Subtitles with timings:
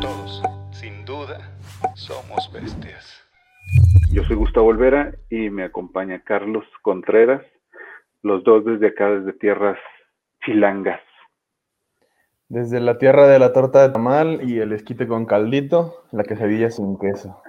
[0.00, 1.50] Todos, sin duda,
[1.94, 3.24] somos bestias.
[4.12, 7.42] Yo soy Gustavo Olvera y me acompaña Carlos Contreras,
[8.22, 9.78] los dos desde acá, desde tierras
[10.44, 11.00] chilangas.
[12.48, 16.70] Desde la tierra de la torta de tamal y el esquite con caldito, la quesadilla
[16.70, 17.42] sin queso.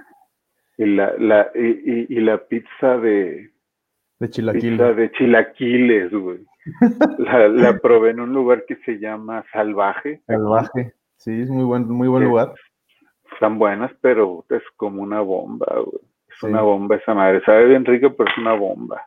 [0.78, 3.52] Y la, la, y, y- y la pizza de,
[4.20, 4.72] De chilaquil.
[4.72, 6.40] pizza de chilaquiles, güey.
[7.20, 10.22] La, la probé en un lugar que se llama Salvaje.
[10.28, 10.94] Salvaje.
[11.18, 12.54] Sí, es muy buen, muy buen lugar.
[13.34, 16.02] Están buenas, pero es como una bomba, güey.
[16.28, 16.46] Es Sí.
[16.48, 17.42] una bomba esa madre.
[17.46, 19.02] Sabe bien rico, pero es una bomba.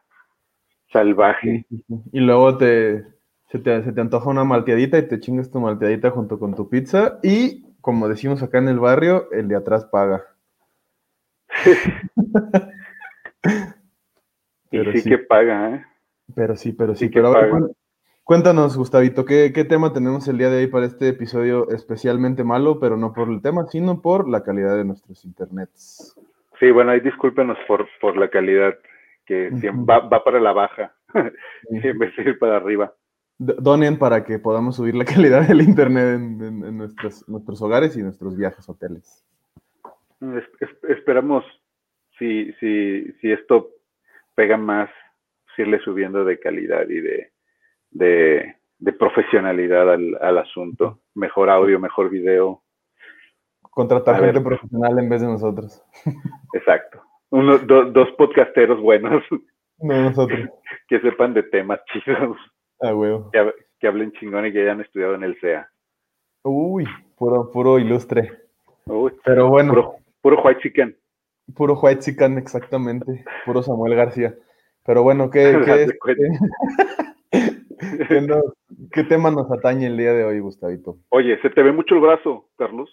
[0.93, 1.67] Salvaje.
[2.13, 3.05] Y luego te
[3.51, 6.69] se, te se te antoja una malteadita y te chingas tu malteadita junto con tu
[6.69, 7.19] pizza.
[7.23, 10.25] Y como decimos acá en el barrio, el de atrás paga.
[14.73, 15.09] Y Pero sí, sí.
[15.11, 15.85] que paga, ¿eh?
[16.35, 17.07] Pero sí, pero sí.
[17.07, 17.67] Sí que pero a ver, paga.
[18.25, 22.81] cuéntanos, Gustavito, ¿qué, qué tema tenemos el día de hoy para este episodio especialmente malo,
[22.81, 26.19] pero no por el tema, sino por la calidad de nuestros internets?
[26.59, 28.75] Sí, bueno, ahí discúlpenos por, por la calidad
[29.27, 30.95] que siempre va, va para la baja,
[31.71, 32.93] en vez de ir para arriba.
[33.39, 37.97] Donen para que podamos subir la calidad del internet en, en- en nuestros, nuestros hogares
[37.97, 39.25] y nuestros viajes a hoteles.
[40.21, 41.45] Es- es- esperamos,
[42.19, 43.71] si, si, si esto
[44.35, 44.91] pega más,
[45.59, 47.33] irle subiendo de calidad y de,
[47.91, 51.01] de, de profesionalidad al, al asunto.
[51.15, 52.63] Mejor audio, mejor video.
[53.71, 55.83] Contratar gente profesional en vez de nosotros.
[56.53, 57.03] Exacto.
[57.31, 59.23] Uno, do- dos podcasteros buenos
[59.79, 60.49] No nosotros.
[60.89, 62.37] que sepan de temas chidos,
[62.81, 63.31] Ah, huevo.
[63.79, 65.69] que hablen chingón y que hayan estudiado en el CEA.
[66.45, 66.85] Uy,
[67.17, 68.31] puro, puro ilustre.
[68.87, 70.97] Uy, Pero bueno, puro, puro white chicken.
[71.55, 73.25] Puro white chican, exactamente.
[73.45, 74.35] Puro Samuel García.
[74.85, 76.23] Pero bueno, ¿qué, qué, Haz de es- cuenta.
[78.09, 78.53] qué nos-
[78.93, 80.99] qué tema nos atañe el día de hoy, Gustavito?
[81.11, 82.91] Oye, se te ve mucho el brazo, Carlos.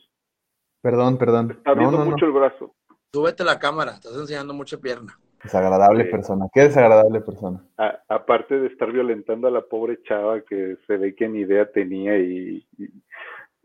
[0.81, 1.51] Perdón, perdón.
[1.51, 2.11] Está No, viendo no, no.
[2.11, 2.73] mucho el brazo.
[3.11, 5.17] Súbete la cámara, estás enseñando mucha pierna.
[5.43, 6.11] Desagradable Sí.
[6.11, 6.45] persona.
[6.53, 7.63] Qué desagradable persona.
[7.77, 11.69] A- aparte de estar violentando a la pobre chava que se ve que ni idea
[11.71, 12.89] tenía y, y-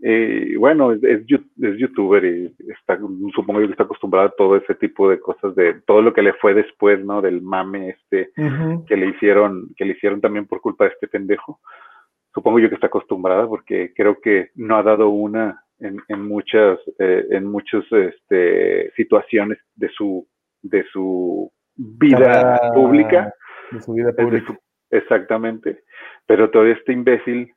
[0.07, 2.99] y, bueno, es, es yu- es youtuber y está,
[3.35, 6.21] supongo yo que está acostumbrada a todo ese tipo de cosas, de todo lo que
[6.23, 7.23] le fue después, ¿no?
[7.23, 8.31] Del mame este
[8.87, 11.59] que le hicieron, que le hicieron también por culpa de este pendejo.
[12.35, 16.79] Supongo yo que está acostumbrada porque creo que no ha dado una en, en muchas,
[16.99, 20.27] eh, en muchas este, situaciones de su,
[20.63, 23.33] de su vida pública.
[23.71, 24.47] De su vida pública.
[24.49, 24.59] su-
[24.91, 25.83] exactamente.
[26.27, 27.53] Pero todavía este imbécil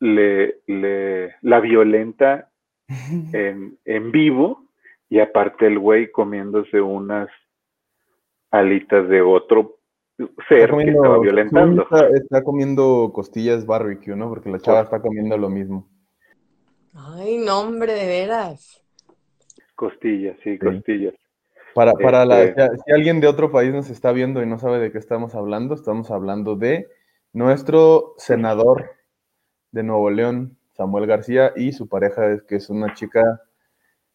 [0.00, 2.50] le, le la violenta
[3.32, 4.66] en, en vivo
[5.08, 7.28] y aparte el güey comiéndose unas
[8.50, 9.78] alitas de otro
[10.48, 11.82] ser Está que estaba violentando.
[11.82, 14.28] Está, está comiendo costillas barbecue, ¿no?
[14.28, 15.88] Porque la chava está comiendo lo mismo.
[16.94, 18.82] Ay, no, hombre, de veras.
[19.74, 21.14] Costillas, sí, costillas.
[21.74, 24.58] Para, para la, Este- si, si alguien de otro país nos está viendo y no
[24.58, 26.88] sabe de qué estamos hablando, estamos hablando de
[27.34, 28.95] nuestro senador
[29.76, 33.42] de Nuevo León, Samuel García, y su pareja, es- que es una chica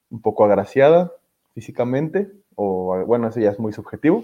[0.10, 1.12] un poco agraciada
[1.54, 4.24] físicamente, o bueno, eso ya es muy subjetivo,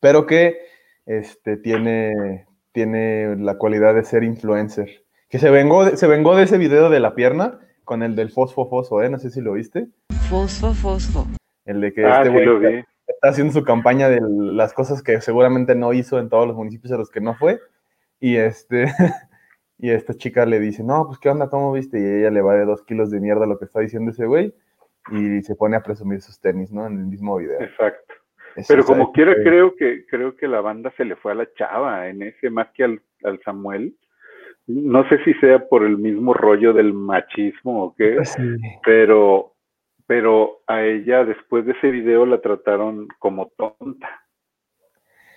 [0.00, 0.58] pero que
[1.06, 5.04] este, tiene, tiene la cualidad de ser influencer.
[5.28, 8.30] Que se vengó, de- se vengó de ese video de la pierna con el del
[8.30, 9.08] fosfo fosfo, ¿eh?
[9.08, 9.88] No sé si lo viste.
[10.28, 11.26] Fosfo, fosfo.
[11.64, 12.84] El de que Ah, este sí güey vi.
[13.06, 16.92] está haciendo su campaña de las cosas que seguramente no hizo en todos los municipios
[16.92, 17.60] a los que no fue.
[18.20, 18.84] Y este
[19.80, 21.98] y esta chica le dice, no, pues qué onda, ¿cómo viste?
[21.98, 24.54] Y ella le va de dos kilos de mierda lo que está diciendo ese güey.
[25.10, 26.86] Y se pone a presumir sus tenis, ¿no?
[26.86, 27.60] En el mismo video.
[27.60, 28.14] Exacto.
[28.56, 31.52] Eso Pero como quiera, creo que, creo que la banda se le fue a la
[31.54, 33.94] chava en ese, más que al, al Samuel.
[34.66, 38.42] No sé si sea por el mismo rollo del machismo o qué, Sí.
[38.84, 39.54] pero,
[40.06, 44.08] pero a ella después de ese video la trataron como tonta.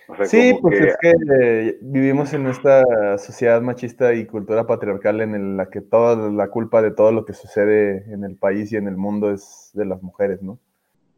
[0.08, 4.68] O sea, Sí, pues que- es que eh, vivimos en esta sociedad machista y cultura
[4.68, 8.36] patriarcal en el- la que toda la culpa de todo lo que sucede en el
[8.36, 10.60] país y en el mundo es de las mujeres, ¿no?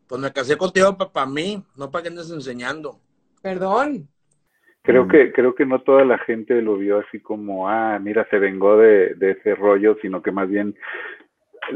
[0.08, 3.00] Pues me casé contigo para mí, no para que andes enseñando.
[3.42, 4.08] Perdón.
[4.84, 5.10] Creo Mm.
[5.10, 8.78] que, creo que no toda la gente lo vio así como, ah, mira, se vengó
[8.78, 10.76] de, de ese rollo, sino que más bien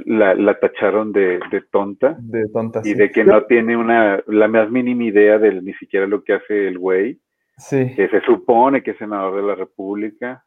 [0.05, 2.85] la, la tacharon de, de tonta De tontas.
[2.85, 6.33] y de que no tiene una, la más mínima idea de ni siquiera lo que
[6.33, 7.19] hace el güey,
[7.57, 7.93] Sí.
[7.95, 10.43] que se supone que es senador de la República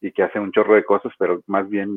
[0.00, 1.90] y que hace un chorro de cosas, pero más bien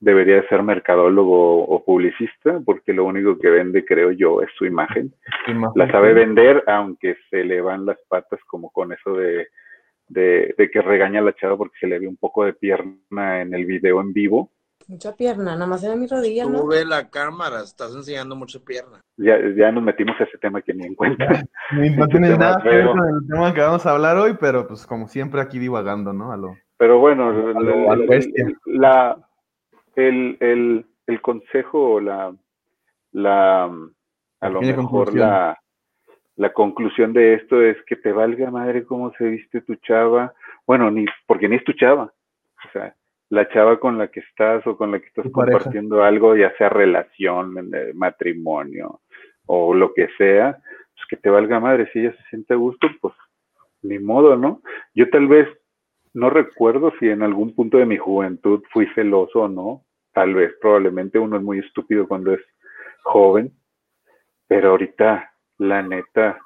[0.00, 4.64] debería de ser mercadólogo o publicista, porque lo único que vende, creo yo, es su
[4.66, 5.12] imagen.
[5.46, 5.72] imagen.
[5.76, 9.46] La sabe vender, aunque se le van las patas como con eso de,
[10.08, 13.40] de, de que regaña a la chava porque se le ve un poco de pierna
[13.42, 14.50] en el video en vivo.
[14.88, 16.58] Mucha pierna, nada más era mi rodilla, ¿no?
[16.58, 19.00] Sube la cámara, estás enseñando mucha pierna.
[19.16, 21.26] Ya, ya nos metimos a ese tema que ni en cuenta.
[21.72, 24.36] No Este tiene tema nada que ver con el tema que vamos a hablar hoy,
[24.38, 26.32] pero pues como siempre aquí divagando, ¿no?
[26.32, 28.04] A lo- Pero bueno, A lo- la- a lo
[28.66, 29.16] la,
[29.96, 32.34] el, el, el consejo o la,
[33.12, 35.18] la, a lo mejor conclusión.
[35.20, 35.58] la,
[36.36, 40.34] la conclusión de esto es que te valga madre cómo se viste tu chava.
[40.66, 42.04] Bueno, ni porque ni es tu chava.
[42.04, 42.94] O sea,
[43.32, 45.56] la chava con la que estás o con la que estás pareja.
[45.56, 49.00] compartiendo algo, ya sea relación, matrimonio
[49.46, 50.58] o lo que sea,
[50.94, 51.88] pues que te valga madre.
[51.92, 53.14] Si ella se siente a gusto, pues
[53.80, 54.60] ni modo, ¿no?
[54.94, 55.48] Yo tal vez
[56.12, 59.82] no recuerdo si en algún punto de mi juventud fui celoso o no.
[60.12, 62.42] Tal vez, probablemente uno es muy estúpido cuando es
[63.02, 63.50] joven.
[64.46, 66.38] Pero ahorita, la neta,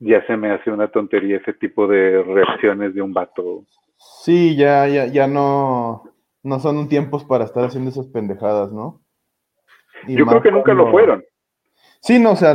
[0.00, 3.62] ya se me hace una tontería ese tipo de reacciones de un vato.
[4.22, 6.04] Sí, ya, ya, ya no,
[6.42, 9.02] no son tiempos para estar haciendo esas pendejadas, ¿no?
[10.06, 11.24] Y Yo creo que nunca lo fueron.
[12.00, 12.54] Sí, no, o sea,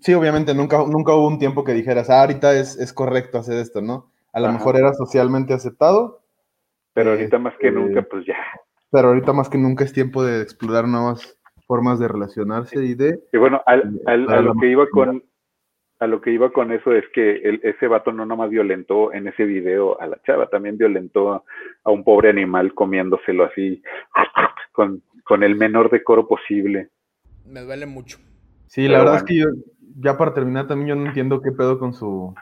[0.00, 3.58] sí, obviamente nunca, nunca hubo un tiempo que dijeras, ah, ahorita es, es correcto hacer
[3.58, 4.10] esto, ¿no?
[4.32, 4.58] A lo Ajá.
[4.58, 6.22] mejor era socialmente aceptado,
[6.92, 8.36] Pero ahorita más que Este, nunca, pues ya.
[8.90, 13.20] pero ahorita más que nunca es tiempo de explorar nuevas formas de relacionarse y de...
[13.32, 15.22] Y bueno, al- al- a lo que iba con
[16.00, 19.28] a lo que iba con eso es que el- ese vato no nomás violentó en
[19.28, 21.44] ese video a la chava, también violentó a,
[21.84, 23.82] a un pobre animal comiéndoselo así
[24.72, 26.90] con, con el menor decoro posible.
[27.44, 28.18] Me duele mucho.
[28.66, 29.18] Sí, Pero la verdad bueno.
[29.18, 29.46] es que yo,
[30.00, 32.34] ya para terminar, también yo no entiendo qué pedo con su,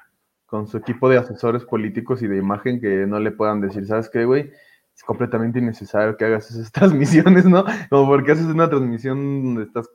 [0.46, 4.10] con su equipo de asesores políticos y de imagen que no le puedan decir, ¿sabes
[4.10, 4.50] qué, güey?
[4.94, 7.64] Es completamente innecesario que hagas esas transmisiones, ¿no?
[7.90, 9.88] Como porque haces una transmisión donde estás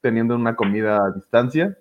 [0.00, 1.76] teniendo una comida a distancia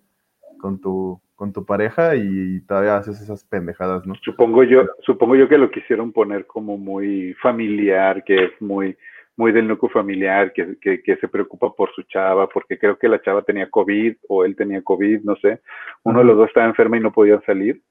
[0.59, 4.15] con tu, con tu pareja y todavía haces esas pendejadas, ¿no?
[4.23, 8.95] Supongo yo, supongo yo que lo quisieron poner como muy familiar, que es muy,
[9.35, 13.09] muy del núcleo familiar, que, que, que se preocupa por su chava, porque creo que
[13.09, 15.59] la chava tenía COVID o él tenía COVID, no sé.
[16.03, 17.81] Uno de los dos estaba enfermo y no podía salir.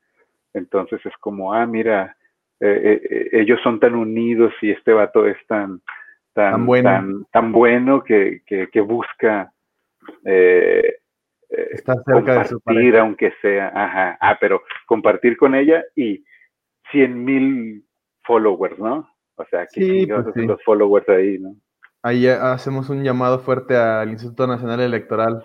[0.55, 2.17] Entonces es como, ah, mira,
[2.61, 5.82] eh, eh, eh, ellos son tan unidos y este vato es tan,
[6.32, 6.91] tan, Tan bueno.
[6.91, 9.52] tan, tan bueno que, que, que busca
[10.25, 10.96] eh,
[11.56, 12.62] eh, Está cerca de su compartir,
[12.93, 13.01] pareja.
[13.01, 16.25] aunque sea, ajá, ah, pero compartir con ella y
[16.91, 17.87] 100 mil
[18.25, 19.09] followers, ¿no?
[19.37, 20.47] O sea, que Sí, pues sí.
[20.47, 21.56] los followers ahí, ¿no?
[22.03, 25.45] Ahí hacemos un llamado fuerte al Instituto Nacional Electoral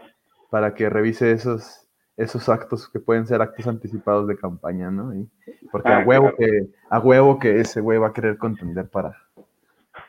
[0.52, 5.16] para que revise esos, esos actos que pueden ser actos anticipados de campaña, ¿no?
[5.16, 5.30] Y-
[5.72, 6.38] porque Ah, a huevo claro.
[6.38, 9.16] que, a huevo que ese güey va a querer contender para,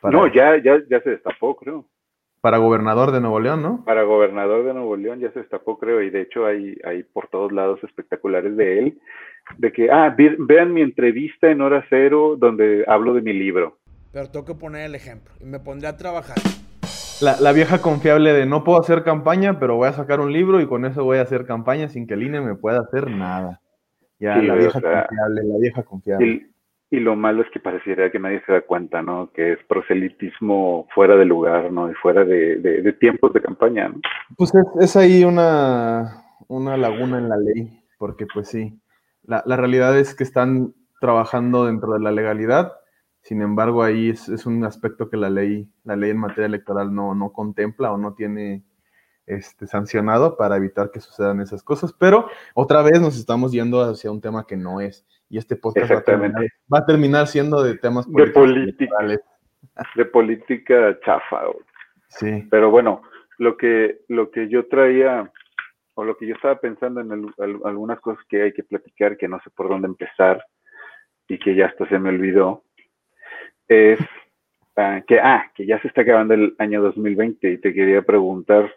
[0.00, 1.87] para, No, ya, ya, ya se destapó, creo.
[2.40, 3.84] Para gobernador de Nuevo León, ¿no?
[3.84, 7.28] Para gobernador de Nuevo León ya se destapó, creo, y de hecho hay, hay por
[7.28, 8.98] todos lados espectaculares de él,
[9.58, 13.78] de que, ah, ve- vean mi entrevista en hora cero donde hablo de mi libro.
[14.12, 16.37] Pero tengo que poner el ejemplo y me pondré a trabajar.
[17.20, 20.60] La, la vieja confiable de no puedo hacer campaña, pero voy a sacar un libro
[20.60, 23.60] y con eso voy a hacer campaña sin que el INE me pueda hacer nada.
[24.19, 26.46] Ya, Sí, la o vieja sea, confiable, la vieja confiable.
[26.90, 29.31] Y, lo malo es que pareciera que nadie se da cuenta, ¿no?
[29.32, 31.90] Que es proselitismo fuera de lugar, ¿no?
[31.90, 34.00] Y fuera de, tiempos de campaña, ¿no?
[34.37, 38.78] Pues es, es ahí una, una laguna en la ley, porque pues sí,
[39.25, 42.72] la, la realidad es que están trabajando dentro de la legalidad,
[43.22, 46.94] sin embargo ahí es, es un aspecto que la ley, la ley en materia electoral
[46.94, 48.62] no, no contempla o no tiene
[49.26, 54.11] este, sancionado para evitar que sucedan esas cosas, pero otra vez nos estamos yendo hacia
[54.11, 56.54] un tema que no es, y este podcast va a terminar, Exactamente.
[56.72, 58.84] va a terminar siendo de temas De políticos política.
[59.00, 59.20] electorales.
[59.94, 61.42] De política chafa.
[62.08, 62.46] Sí.
[62.50, 63.02] Pero bueno,
[63.38, 65.30] lo que, lo que yo traía,
[65.94, 69.16] o lo que yo estaba pensando en al- al- algunas cosas que hay que platicar,
[69.16, 70.44] que no sé por dónde empezar,
[71.28, 72.64] y que ya hasta se me olvidó,
[73.68, 74.00] es
[74.76, 78.75] ah, que, ah, que ya se está acabando el año 2020 y te quería preguntar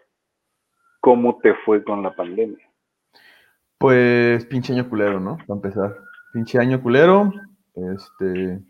[1.00, 2.64] cómo te fue con la pandemia.
[3.78, 5.36] Pues pinche año culero, ¿no?
[5.38, 5.96] Para empezar.
[6.34, 7.32] Pinche año culero.
[7.76, 8.60] Este,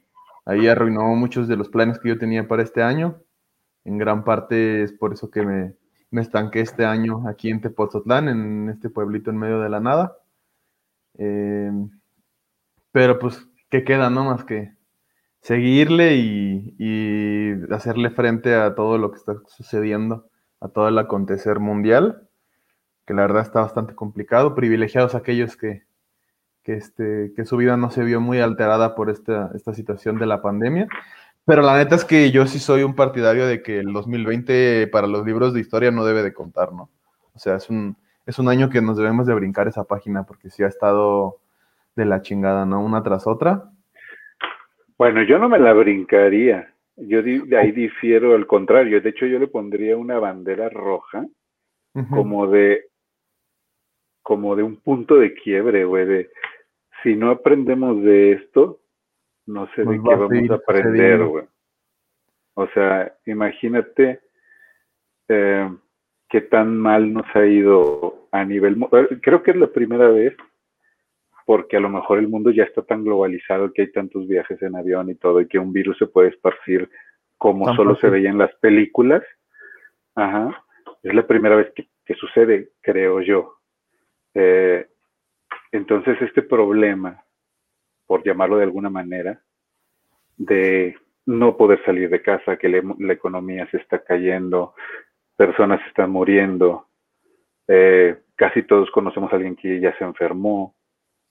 [0.45, 3.23] ahí arruinó muchos de los planes que yo tenía para este año.
[3.87, 5.75] En gran parte es por eso que me,
[6.11, 10.19] me estanqué este año aquí en Tepoztlán, en este pueblito en medio de la nada.
[11.17, 11.73] Eh,
[12.93, 14.27] pero pues, ¿qué queda, no?
[14.27, 14.75] Más que
[15.41, 20.29] seguirle y, y hacerle frente a todo lo que está sucediendo,
[20.61, 22.29] a todo el acontecer mundial
[23.07, 25.85] que la verdad está bastante complicado, privilegiados aquellos que,
[26.65, 30.27] que, este, que su vida no se vio muy alterada por esta, esta situación de
[30.27, 30.89] la pandemia.
[31.45, 35.07] Pero la neta es que yo sí soy un partidario de que el 2020 para
[35.07, 36.89] los libros de historia no debe de contar, ¿no?
[37.35, 40.49] O sea, es un, es un año que nos debemos de brincar esa página porque
[40.49, 41.37] sí ha estado
[41.97, 42.83] de la chingada, ¿no?
[42.83, 43.71] Una tras otra.
[44.97, 46.73] Bueno, yo no me la brincaría.
[46.97, 49.03] Yo de ahí difiero al contrario.
[49.03, 51.27] De hecho, yo le pondría una bandera roja
[52.11, 52.87] como de
[54.23, 56.31] como de un punto de quiebre, güey, de
[57.05, 58.81] si no aprendemos de esto,
[59.47, 61.45] no sé de qué vamos a aprender, güey.
[62.55, 64.21] O sea, imagínate
[65.29, 65.71] eh,
[66.29, 68.77] qué tan mal nos ha ido a nivel...
[69.23, 70.35] Creo que es la primera vez
[71.47, 74.77] porque a lo mejor el mundo ya está tan globalizado que hay tantos viajes en
[74.77, 76.89] avión y todo, y que un virus se puede esparcir
[77.37, 79.23] como solo se veía en las películas.
[80.15, 80.65] Ajá.
[81.03, 83.59] Es la primera vez que, sucede, creo yo.
[84.33, 84.87] Eh,
[85.73, 87.23] entonces, este problema,
[88.07, 89.41] por llamarlo de alguna manera,
[90.37, 90.97] de
[91.27, 94.75] no poder salir de casa, que la economía se está cayendo,
[95.37, 96.87] personas están muriendo,
[97.67, 100.75] eh, casi todos conocemos a alguien que ya se enfermó,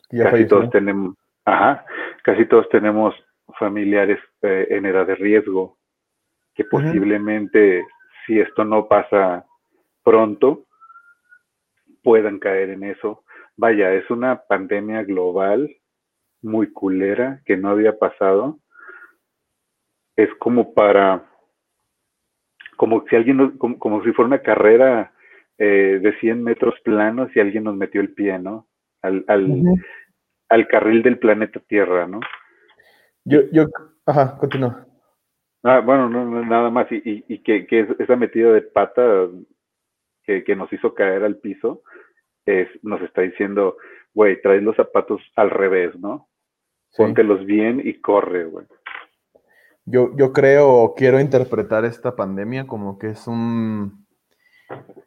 [0.10, 1.15] casi todos tenemos,
[1.46, 1.86] ajá,
[2.24, 3.15] casi todos tenemos
[3.60, 5.77] familiares eh, en edad de riesgo
[6.56, 7.86] que posiblemente
[8.25, 9.46] si esto no pasa
[10.03, 10.65] pronto
[12.03, 13.23] puedan caer en eso.
[13.55, 15.69] Vaya, es una pandemia global
[16.41, 18.60] muy culera que no había pasado.
[20.15, 21.25] Es como para,
[22.77, 25.13] como si alguien, como, como si fuera una carrera
[25.57, 28.67] eh, de 100 metros planos y alguien nos metió el pie, ¿no?
[29.01, 29.63] Al, al,
[30.50, 32.19] al carril del planeta Tierra, ¿no?
[33.25, 33.65] Yo, yo,
[34.05, 34.86] ajá, continúa.
[35.63, 39.27] Ah, bueno, no, nada más, y, y, que, que, esa metida de pata
[40.24, 41.83] que, que, nos hizo caer al piso,
[42.46, 43.78] es, nos está diciendo,
[44.14, 46.30] güey, trae los zapatos al revés, ¿no?
[46.96, 48.66] Póntelos bien y corre, güey.
[49.86, 54.06] Yo, yo creo, quiero interpretar esta pandemia como que es un,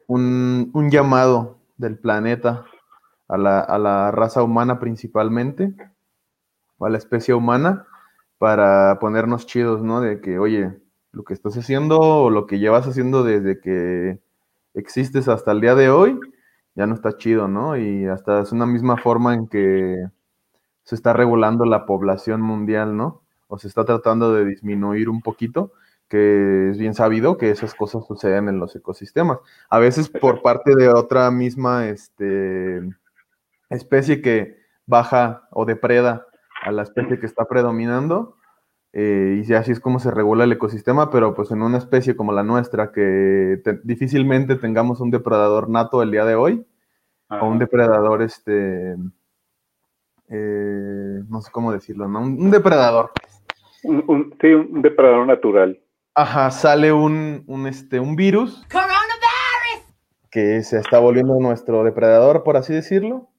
[0.07, 2.65] un, un llamado del planeta
[3.27, 5.73] a la, a la raza humana principalmente,
[6.77, 7.87] o a la especie humana,
[8.37, 10.01] para ponernos chidos, ¿no?
[10.01, 10.71] De que, oye,
[11.11, 14.19] lo que estás haciendo o lo que llevas haciendo desde que
[14.75, 16.19] existes hasta el día de hoy,
[16.77, 17.75] ya no está chido, ¿no?
[17.75, 20.05] Y hasta es una misma forma en que
[20.83, 23.23] se está regulando la población mundial, ¿no?
[23.47, 25.71] O se está tratando de disminuir un poquito,
[26.07, 29.39] que es bien sabido que esas cosas suceden en los ecosistemas.
[29.71, 32.79] A veces por parte de otra misma, este,
[33.71, 36.27] especie que baja o depreda
[36.61, 38.36] a la especie que está predominando.
[38.99, 42.31] Eh, y así es como se regula el ecosistema, pero pues en una especie como
[42.31, 46.65] la nuestra, que difícilmente tengamos un depredador nato el día de hoy,
[47.29, 48.95] o un depredador, este,
[50.29, 52.21] eh, no sé cómo decirlo, ¿no?
[52.21, 53.11] Un, depredador.
[53.83, 55.79] Un, sí, un depredador natural.
[56.15, 58.65] Ajá, sale un, un, este, un virus.
[60.31, 63.29] Que se está volviendo nuestro depredador, por así decirlo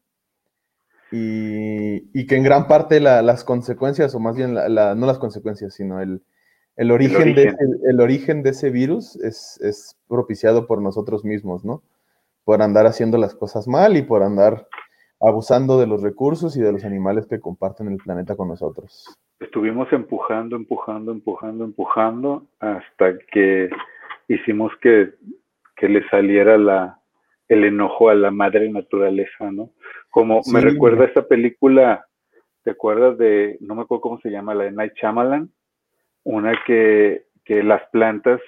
[1.11, 6.21] y, que en gran parte las consecuencias, o más bien no las consecuencias, sino el,
[6.91, 7.57] origen, De ese,
[7.89, 11.83] el origen de ese virus es, propiciado por nosotros mismos, ¿no?
[12.45, 14.67] Por andar haciendo las cosas mal y por andar
[15.21, 19.19] abusando de los recursos y de los animales que comparten el planeta con nosotros.
[19.41, 23.69] Estuvimos empujando, empujando, empujando, empujando hasta que
[24.29, 25.15] hicimos que,
[25.77, 26.98] que le saliera la,
[27.49, 29.71] el enojo a la madre naturaleza, ¿no?
[30.11, 32.07] Como me recuerda esa película,
[32.63, 35.51] ¿te acuerdas de, no me acuerdo cómo se llama, la de Night Shyamalan?
[36.25, 38.41] Una que, que las plantas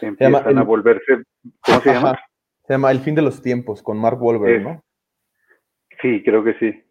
[0.00, 1.22] empiezan a volverse,
[1.60, 2.18] ¿cómo se llama?
[2.66, 4.82] Se llama El fin de los tiempos, con Mark Wahlberg, ¿no?
[6.02, 6.84] Sí, creo que sí.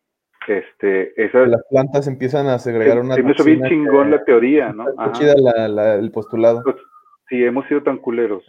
[0.47, 3.15] Este, las plantas empiezan a segregar una.
[3.15, 4.85] Sí, me bien chingón la teoría, ¿no?
[5.11, 5.33] chida
[5.95, 6.63] el postulado.
[6.63, 6.77] Pues,
[7.29, 8.43] sí, hemos sido tan culeros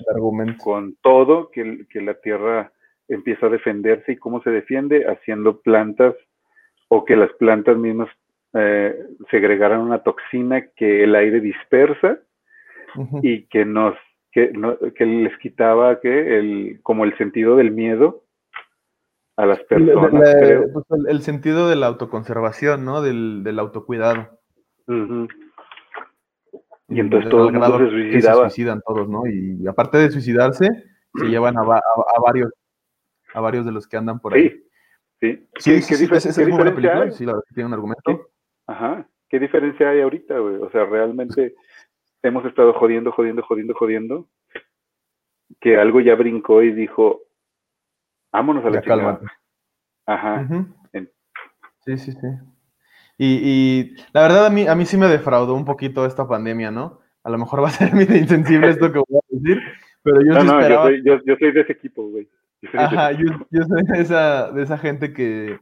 [0.63, 2.73] con todo que, que la Tierra
[3.09, 6.15] empieza a defenderse y cómo se defiende haciendo plantas
[6.89, 8.09] o que las plantas mismas
[8.55, 8.95] eh,
[9.31, 12.19] segregaran una toxina que el aire dispersa
[13.23, 13.95] y que nos
[14.33, 14.53] que,
[14.97, 18.25] que les quitaba que el como el sentido del miedo
[19.37, 20.11] a las personas
[20.73, 24.39] pues, el, sentido de la autoconservación no del, del autocuidado
[26.89, 28.45] y entonces todo el mundo se suicidaba.
[28.45, 30.69] Se suicidan todos no y aparte de suicidarse
[31.15, 32.53] se llevan a, a varios
[33.35, 34.51] a varios de los que andan por ahí.
[35.21, 35.83] Sí, sí.
[35.83, 38.31] sí, ¿Qué, es, muy buena película, sí, la verdad tiene un argumento.
[38.67, 40.57] Ajá, ¿qué diferencia hay ahorita, güey?
[40.57, 41.55] O sea, realmente
[42.23, 44.29] hemos estado jodiendo, jodiendo, jodiendo, jodiendo,
[45.61, 47.23] que algo ya brincó y dijo,
[48.33, 49.21] vámonos a la calma.
[50.07, 50.47] Ajá.
[51.85, 52.29] Sí, sí, sí.
[53.19, 56.71] Y, y, la verdad a mí, a mí sí me defraudó un poquito esta pandemia,
[56.71, 57.01] ¿no?
[57.25, 59.61] A lo mejor va a ser muy insensible esto que voy a decir,
[60.03, 62.29] pero yo no, no, yo soy, yo, yo soy de ese equipo, güey.
[62.75, 65.59] Ajá, yo, soy de esa, de esa gente que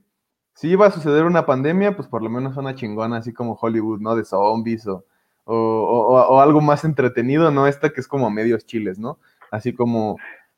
[0.55, 4.01] si iba a suceder una pandemia, pues por lo menos una chingona, así como Hollywood,
[4.01, 4.17] ¿no?
[4.17, 5.05] De zombies o,
[5.45, 7.67] o, o- o algo más entretenido, ¿no?
[7.67, 9.19] Esta que es como medios chiles, ¿no?
[9.51, 10.17] Así como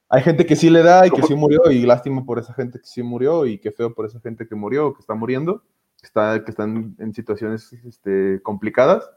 [0.09, 2.79] hay gente que sí le da y que sí murió, y lástima por esa gente
[2.79, 5.63] que sí murió, y qué feo por esa gente que murió o que está muriendo,
[6.03, 9.11] está, que están en situaciones este, complicadas.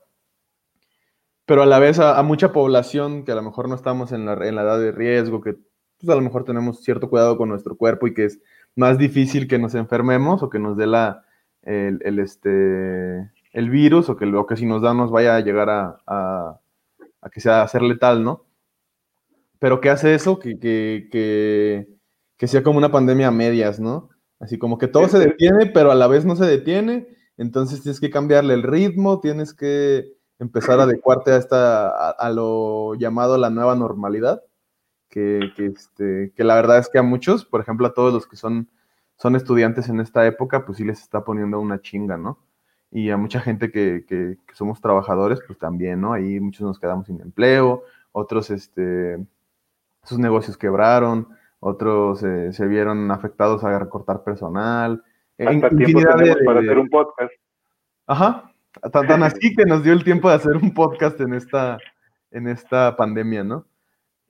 [1.45, 4.33] Pero a la vez a, mucha población que a lo mejor no estamos en la,
[4.47, 5.57] en la edad de riesgo, que
[5.99, 8.39] pues, a lo mejor tenemos cierto cuidado con nuestro cuerpo y que es
[8.75, 11.25] más difícil que nos enfermemos o que nos dé la,
[11.63, 15.41] el, el, este, el virus o que lo que si nos da nos vaya a
[15.41, 16.59] llegar a, a,
[17.21, 18.45] a que sea a ser letal, ¿no?
[19.59, 20.39] Pero ¿qué hace eso?
[20.39, 21.87] Que, que, que,
[22.37, 24.09] que sea como una pandemia a medias, ¿no?
[24.41, 27.07] Así como que todo se detiene, pero a la vez no se detiene,
[27.37, 32.29] entonces tienes que cambiarle el ritmo, tienes que empezar a adecuarte a, esta, a, a
[32.31, 34.41] lo llamado la nueva normalidad,
[35.09, 38.25] que, que, este, que la verdad es que a muchos, por ejemplo a todos los
[38.25, 38.67] que son,
[39.17, 42.39] son estudiantes en esta época, pues sí les está poniendo una chinga, ¿no?
[42.89, 46.13] Y a mucha gente que, que, que somos trabajadores, pues también, ¿no?
[46.13, 49.23] Ahí muchos nos quedamos sin empleo, otros, este,
[50.03, 51.27] sus negocios quebraron,
[51.61, 55.01] otros eh, se vieron afectados a recortar personal.
[55.39, 57.31] Hasta in- tiempo tenemos de- para hacer un podcast.
[58.07, 58.51] Ajá,
[58.91, 61.77] tan, tan así que nos dio el tiempo de hacer un podcast en esta,
[62.31, 63.65] en esta pandemia, ¿no?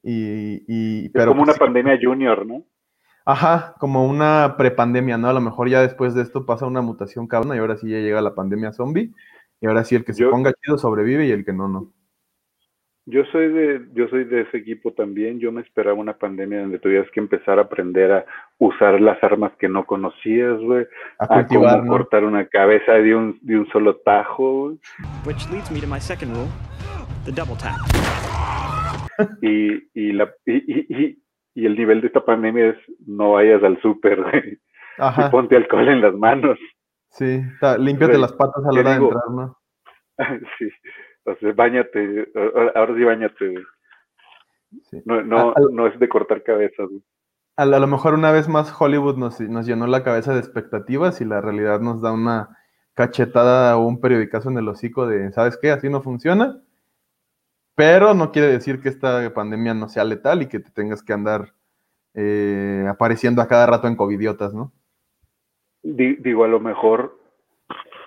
[0.03, 2.63] Y, y- Es pero como pues una pandemia junior, ¿no?
[3.25, 5.29] Ajá, como una prepandemia, ¿no?
[5.29, 7.99] A lo mejor ya después de esto pasa una mutación cabrona y ahora sí ya
[7.99, 9.13] llega la pandemia zombie.
[9.61, 11.91] Y ahora sí el que se ponga chido sobrevive y el que no, no.
[13.07, 15.39] Yo soy de, yo soy de ese equipo también.
[15.39, 18.25] Yo me esperaba una pandemia donde tuvieras que empezar a aprender a
[18.59, 20.85] usar las armas que no conocías, güey.
[21.17, 24.79] A A cómo cortar una cabeza de un, de un solo tajo, güey.
[25.25, 26.47] Which leads me to my second rule
[27.25, 27.77] the double tap.
[29.41, 33.61] Y, y, la, y, y, y, y el nivel de esta pandemia es no vayas
[33.63, 34.59] al súper, güey.
[34.97, 36.57] Y ponte alcohol en las manos.
[37.09, 37.41] sí,
[37.77, 39.57] límpiate las patas a la hora de entrar, ¿no?
[40.57, 40.69] sí.
[41.25, 42.31] O sea, bañate.
[42.75, 43.53] Ahora, sí bañate.
[44.89, 45.01] Sí.
[45.05, 46.89] No, no, A- al- no es de cortar cabezas.
[47.57, 50.39] A, lo a lo mejor una vez más Hollywood nos, nos llenó la cabeza de
[50.39, 52.57] expectativas y la realidad nos da una
[52.93, 55.71] cachetada o un periodicazo en el hocico de, ¿sabes qué?
[55.71, 56.61] Así no funciona.
[57.75, 61.13] Pero no quiere decir que esta pandemia no sea letal y que te tengas que
[61.13, 61.53] andar
[62.13, 64.71] eh, apareciendo a cada rato en covidiotas, ¿no?
[65.83, 67.17] Di- digo, a lo mejor,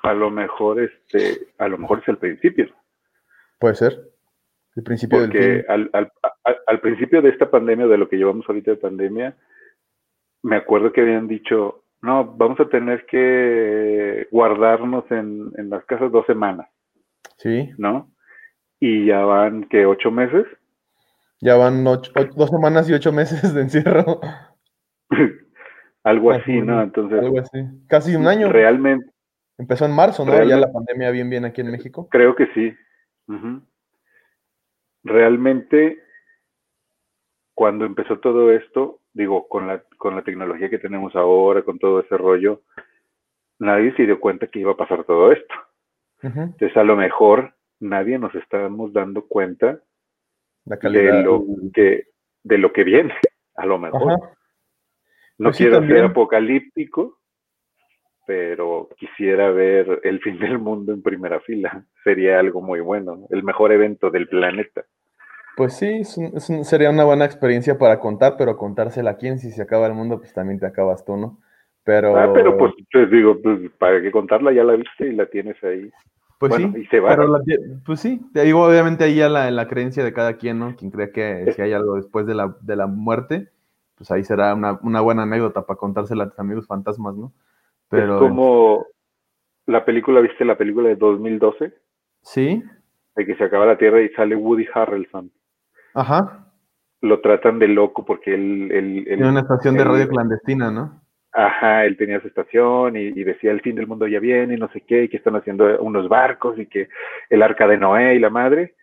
[0.03, 2.67] a lo mejor, este, a lo mejor es el principio.
[3.65, 3.99] Puede ser.
[4.77, 5.65] El principio del Porque fin.
[5.71, 6.13] al, al,
[6.45, 9.35] al, al principio de esta pandemia, de lo que llevamos ahorita de pandemia,
[10.43, 16.13] me acuerdo que habían dicho, no, vamos a tener que guardarnos en, en las casas
[16.13, 16.69] dos semanas,
[17.39, 18.11] Sí, ¿no?
[18.81, 20.45] Y ya van, que ¿Ocho meses?
[21.41, 24.21] ya van ocho- ocho- dos semanas y ocho meses de encierro.
[26.05, 26.83] Algo así, ¿no?
[26.83, 27.65] Entonces, Algo así.
[27.89, 28.53] Casi un año.
[28.53, 29.07] realmente,
[29.57, 30.33] Empezó en marzo, ¿no?
[30.45, 32.09] Ya la pandemia bien, bien aquí en México.
[32.11, 32.75] creo que sí.
[35.03, 36.03] Realmente,
[37.55, 42.01] cuando empezó todo esto, digo, con la, con la tecnología que tenemos ahora, con todo
[42.01, 42.63] ese rollo,
[43.59, 45.55] nadie se dio cuenta que iba a pasar todo esto.
[46.23, 49.83] Entonces, a lo mejor nadie nos estábamos dando cuenta
[50.65, 52.09] La de lo que,
[52.43, 53.15] de lo que viene,
[53.57, 54.13] a lo mejor.
[54.13, 54.35] Ajá.
[55.37, 57.19] No Pues sí, quiero ser apocalíptico,
[58.27, 61.85] pero quisiera ver el fin del mundo en primera fila.
[62.05, 64.85] Sería algo muy bueno, el mejor evento del planeta.
[65.57, 69.17] Pues sí, es un- es un- sería una buena experiencia para contar, pero contársela a
[69.17, 71.39] quién, si se acaba el mundo, pues también te acabas tú, ¿no?
[71.85, 75.27] Pero, Ah, pero pues te digo, pues, para que contarla ya la viste y la
[75.27, 75.91] tienes ahí.
[76.39, 77.11] pues bueno, sí, y se va.
[77.11, 77.41] pero la
[77.87, 80.75] pues sí, te digo, obviamente ahí ya la, la creencia de cada quien, ¿no?
[80.77, 83.49] Quien cree que si hay algo después de la, de la muerte,
[83.97, 87.33] pues ahí será una, una buena anécdota para contársela a tus amigos fantasmas, ¿no?
[88.01, 88.87] Pero es como
[89.67, 91.75] la película, ¿viste la película de 2012?
[92.23, 92.63] sí,
[93.17, 95.31] De que se acaba la Tierra y sale Woody Harrelson.
[95.95, 96.53] ajá,
[97.03, 98.71] Lo tratan de loco porque él...
[98.73, 101.03] él, él- tiene una estación de radio clandestina, ¿no?
[101.33, 104.57] Ajá, él tenía su estación y, y decía el fin del mundo ya viene y
[104.57, 106.89] no sé qué, y que están haciendo unos barcos y que
[107.29, 108.77] el arca de Noé y la madre.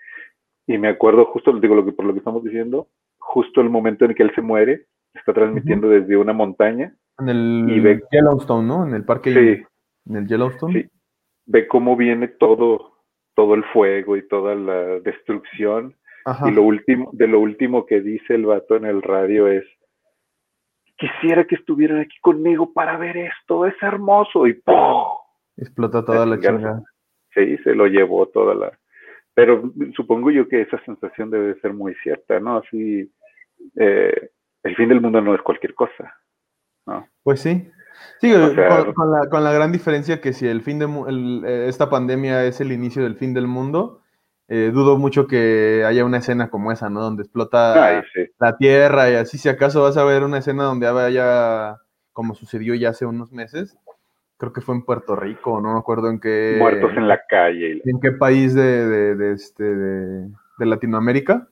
[0.68, 4.06] Y me acuerdo justo, digo lo que por lo que estamos diciendo, justo el momento
[4.06, 8.68] en que él se muere, está transmitiendo desde una montaña, En el Y ve- Yellowstone,
[8.68, 8.86] ¿no?
[8.88, 9.64] En el parque, Sí.
[10.10, 10.74] en el Yellowstone.
[10.84, 10.90] Sí.
[11.48, 12.94] ve cómo viene todo,
[13.36, 15.96] todo el fuego y toda la destrucción.
[16.26, 16.50] Ajá.
[16.50, 19.66] Y lo último, de lo último que dice el vato en el radio es
[20.98, 24.76] quisiera que estuvieran aquí conmigo para ver esto, es hermoso, y ¡pum!
[25.58, 26.84] Explota toda la chingada.
[27.34, 28.78] Sí, se lo llevó toda la...
[29.34, 29.64] Pero
[29.96, 32.58] supongo yo que esa sensación debe ser muy cierta, ¿no?
[32.58, 33.12] Así,
[33.78, 34.30] eh,
[34.64, 36.14] el fin del mundo no es cualquier cosa.
[37.24, 37.70] Pues sí,
[38.20, 40.86] Sí, O sea- con, con la, con la gran diferencia que si el fin de
[41.08, 44.02] el- eh, esta pandemia es el inicio del fin del mundo,
[44.48, 47.02] eh, dudo mucho que haya una escena como esa, ¿no?
[47.02, 48.26] Donde explota Ay, sí.
[48.40, 51.78] la tierra y así, si acaso vas a ver una escena donde haya,
[52.12, 53.78] como sucedió ya hace unos meses,
[54.38, 57.82] creo que fue en Puerto Rico, no me acuerdo en qué, Muertos en la calle.
[57.86, 61.48] en qué país de, de- de este, de, de Latinoamérica,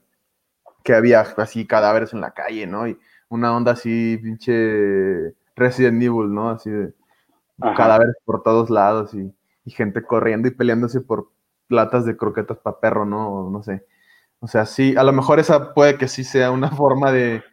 [0.83, 2.87] que había así cadáveres en la calle, ¿no?
[2.87, 2.97] Y
[3.29, 6.49] una onda así, pinche Resident Evil, ¿no?
[6.49, 6.93] Así de
[7.61, 7.75] Ajá.
[7.75, 9.33] cadáveres por todos lados y,
[9.65, 11.31] y gente corriendo y peleándose por
[11.69, 13.29] latas de croquetas para perro, ¿no?
[13.29, 13.85] O no sé.
[14.41, 17.43] O sea, sí, a lo mejor esa puede que sí sea una forma de,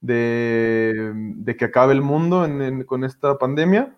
[0.00, 3.96] de, de que acabe el mundo en- en- con esta pandemia,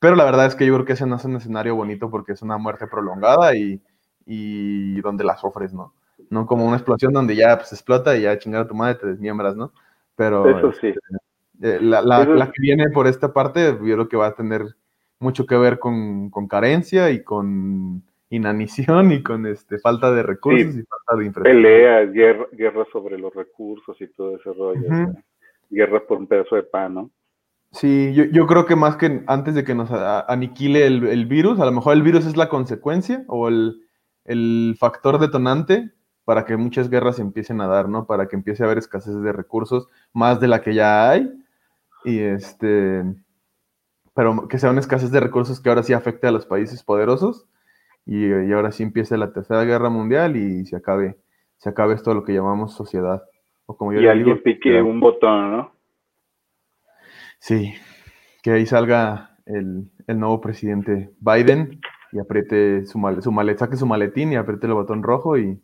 [0.00, 2.32] pero la verdad es que yo creo que ese no es un escenario bonito porque
[2.32, 3.82] es una muerte prolongada y,
[4.26, 5.94] y donde la sufres, ¿no?
[6.30, 9.06] No como una explosión donde ya pues, explota y ya chingar a tu madre te
[9.08, 9.72] desmiembras, ¿no?
[10.18, 10.88] Pero Eso sí.
[11.62, 14.34] eh, la, la- Eso- la que viene por esta parte, yo creo que va a
[14.34, 14.62] tener
[15.20, 20.74] mucho que ver con, con carencia y con inanición y con este, falta de recursos
[20.74, 20.80] Sí.
[20.80, 21.44] y falta de infraestructura.
[21.72, 24.80] Peleas, guerra, guerra sobre los recursos y todo ese rollo.
[24.86, 24.92] Ujú.
[24.92, 25.24] o sea,
[25.70, 27.10] guerra por un pedazo de pan, ¿no?
[27.72, 31.60] Sí, yo, yo creo que más que antes de que nos aniquile el, el virus,
[31.60, 33.82] a lo mejor el virus es la consecuencia o el,
[34.24, 35.90] el factor detonante
[36.28, 38.04] para que muchas guerras empiecen a dar, ¿no?
[38.04, 41.32] Para que empiece a haber escasez de recursos, más de la que ya hay.
[42.04, 43.02] Y este,
[44.12, 47.46] pero que sea una escasez de recursos que ahora sí afecte a los países poderosos
[48.04, 51.16] y, y ahora sí empiece la tercera guerra mundial y se acabe,
[51.56, 53.22] se acabe esto lo que llamamos sociedad.
[53.64, 55.72] O como yo Y le alguien digo, pique un botón, ¿no?
[57.38, 57.72] Sí,
[58.42, 61.80] que ahí salga el, el nuevo presidente Biden
[62.12, 65.58] y apriete su, su malet, saque su maletín y apriete el botón rojo y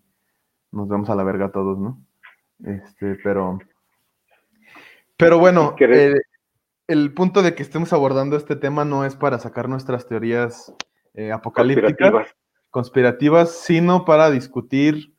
[0.75, 2.05] nos vemos a la verga todos, ¿no?
[2.65, 3.59] Este, pero,
[5.17, 6.21] pero bueno, ¿Quieres- eh,
[6.89, 10.75] el punto de que estemos abordando este tema no es para sacar nuestras teorías
[11.15, 12.35] eh, apocalípticas, Conspirativas.
[12.71, 15.15] conspirativas, sino para discutir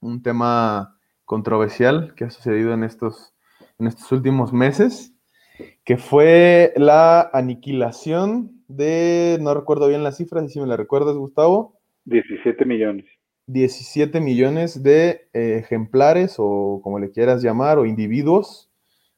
[0.00, 3.34] un tema controversial que ha sucedido en estos,
[3.78, 5.14] en estos últimos meses,
[5.84, 11.78] que fue la aniquilación de, no recuerdo bien las cifras, si me la recuerdas, Gustavo,
[12.06, 13.04] 17 millones.
[13.52, 18.70] 17 millones de eh, ejemplares o como le quieras llamar, o individuos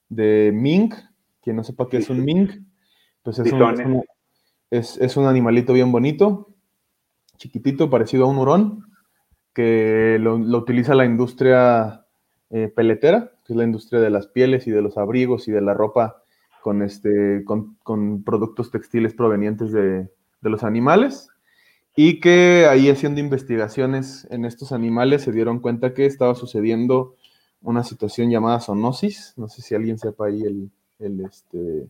[0.08, 0.94] de mink.
[1.42, 2.50] Quien no sepa qué es un mink,
[3.22, 4.04] pues es un, es, un-
[4.70, 6.48] es- es un animalito bien bonito,
[7.36, 8.84] chiquitito, parecido a un hurón,
[9.52, 12.06] que lo, lo utiliza la industria
[12.50, 15.60] eh, peletera, que es la industria de las pieles y de los abrigos y de
[15.60, 16.22] la ropa
[16.62, 20.08] con, este, con, con productos textiles provenientes de,
[20.40, 21.28] de los animales
[21.96, 27.14] y que ahí haciendo investigaciones en estos animales se dieron cuenta que estaba sucediendo
[27.62, 29.34] una situación llamada zoonosis.
[29.36, 31.88] No sé si alguien sepa ahí el, el, este,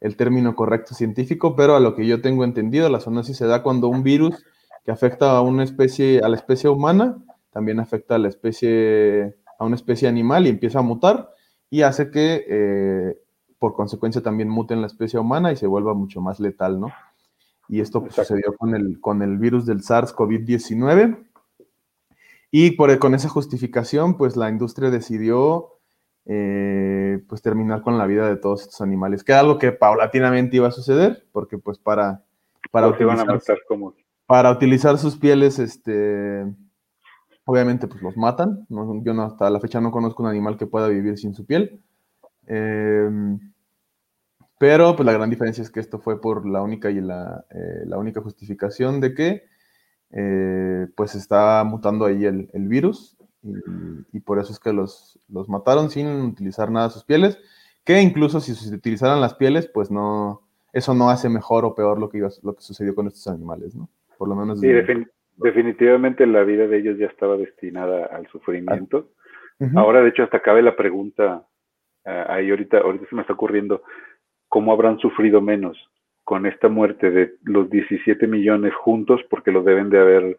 [0.00, 3.62] el término correcto científico, pero a lo que yo tengo entendido, la zoonosis se da
[3.62, 4.44] cuando un virus
[4.84, 7.18] que afecta a una especie, a la especie humana,
[7.50, 11.30] también afecta a la especie, a una especie animal y empieza a mutar
[11.70, 13.18] y hace que eh,
[13.58, 16.92] por consecuencia también mute en la especie humana y se vuelva mucho más letal, ¿no?
[17.68, 21.26] Y esto pues, sucedió con el, con el virus del SARS-CoV-19.
[22.50, 25.78] Y por, con esa justificación, pues la industria decidió
[26.30, 30.56] eh, pues terminar con la vida de todos estos animales, que era algo que paulatinamente
[30.56, 32.22] iba a suceder, porque pues para,
[32.70, 33.94] para, a utilizar, matar como...
[34.26, 36.44] para utilizar sus pieles, este,
[37.46, 38.66] obviamente pues los matan.
[38.68, 41.46] No- yo no, hasta la fecha no conozco un animal que pueda vivir sin su
[41.46, 41.82] piel.
[42.46, 43.38] Em,
[44.58, 47.84] pero pues la gran diferencia es que esto fue por la única y la, eh,
[47.86, 49.44] la única justificación de que
[50.10, 53.52] eh, pues está mutando ahí el, el virus y,
[54.12, 57.38] y por eso es que los, los mataron sin utilizar nada de sus pieles,
[57.84, 60.42] que incluso si se utilizaran las pieles, pues no,
[60.72, 63.74] eso no hace mejor o peor lo que, iba- lo que sucedió con estos animales,
[63.74, 63.88] ¿no?
[64.16, 64.60] Por lo menos...
[64.60, 69.10] Sí, defin- definitivamente la vida de ellos ya estaba destinada al sufrimiento.
[69.60, 69.78] Ujú.
[69.78, 71.46] Ahora, de hecho, hasta cabe la pregunta,
[72.04, 73.82] ah, ahí ahorita, ahorita se me está ocurriendo,
[74.48, 75.76] ¿cómo habrán sufrido menos
[76.24, 79.20] con esta muerte de los 17 millones juntos?
[79.30, 80.36] Porque los deben de haber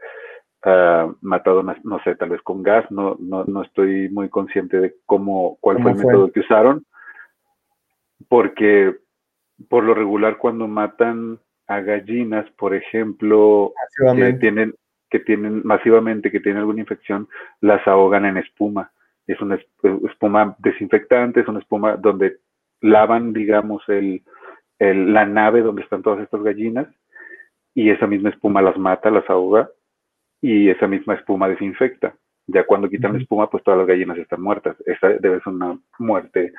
[0.64, 4.96] ah, matado, no, sé, tal vez con gas, no, no, no estoy muy consciente de
[5.06, 6.14] cómo, cuál fue ¿Cómo el fue?
[6.14, 6.86] método que usaron,
[8.28, 8.96] porque
[9.68, 13.74] por lo regular cuando matan a gallinas, por ejemplo,
[14.16, 14.74] que tienen
[15.10, 17.28] que tienen masivamente que tienen alguna infección
[17.62, 18.92] las ahogan en espuma
[19.26, 19.68] es una es-
[20.08, 22.38] espuma desinfectante es una espuma donde
[22.82, 24.24] lavan digamos el,
[24.80, 26.88] el- la nave donde están todas estas gallinas
[27.74, 29.70] y esa misma espuma las mata las ahoga
[30.42, 32.16] y esa misma espuma desinfecta
[32.48, 35.78] ya cuando quitan la espuma pues todas las gallinas están muertas esa debe ser una
[36.00, 36.54] muerte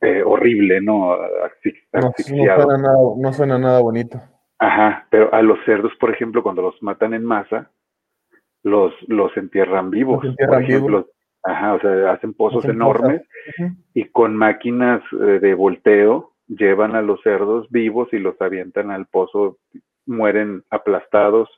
[0.00, 1.12] eh, horrible, ¿no?
[1.14, 2.12] Asfix- No, no
[2.66, 4.20] suena nada, no suena nada bonito.
[4.58, 7.70] Ajá, pero a los cerdos, por ejemplo, cuando los matan en masa,
[8.62, 10.22] los, los entierran vivos.
[10.22, 11.13] Los entierran por ejemplo, vivos.
[11.44, 13.22] Ajá, o sea, hacen pozos Hacen enormes
[13.94, 19.06] y con máquinas eh, de volteo llevan a los cerdos vivos y los avientan al
[19.06, 19.58] pozo,
[20.06, 21.48] mueren aplastados,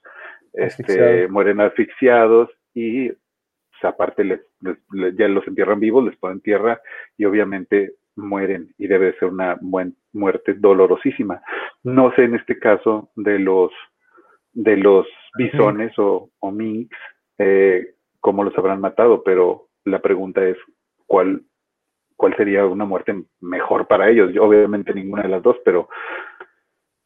[0.53, 6.40] este, mueren asfixiados y pues, aparte les, les- les- ya los entierran vivos, les ponen
[6.40, 6.81] tierra
[7.18, 11.42] y obviamente mueren y debe ser una buen- muerte dolorosísima.
[11.83, 13.70] No sé en este caso de los
[14.53, 16.96] de los bisones o, o minks
[17.38, 20.59] eh, cómo los habrán matado, pero la pregunta es
[21.07, 21.42] cuál
[22.16, 24.33] cuál sería una muerte mejor para ellos.
[24.33, 25.88] Yo, obviamente ninguna de las dos, pero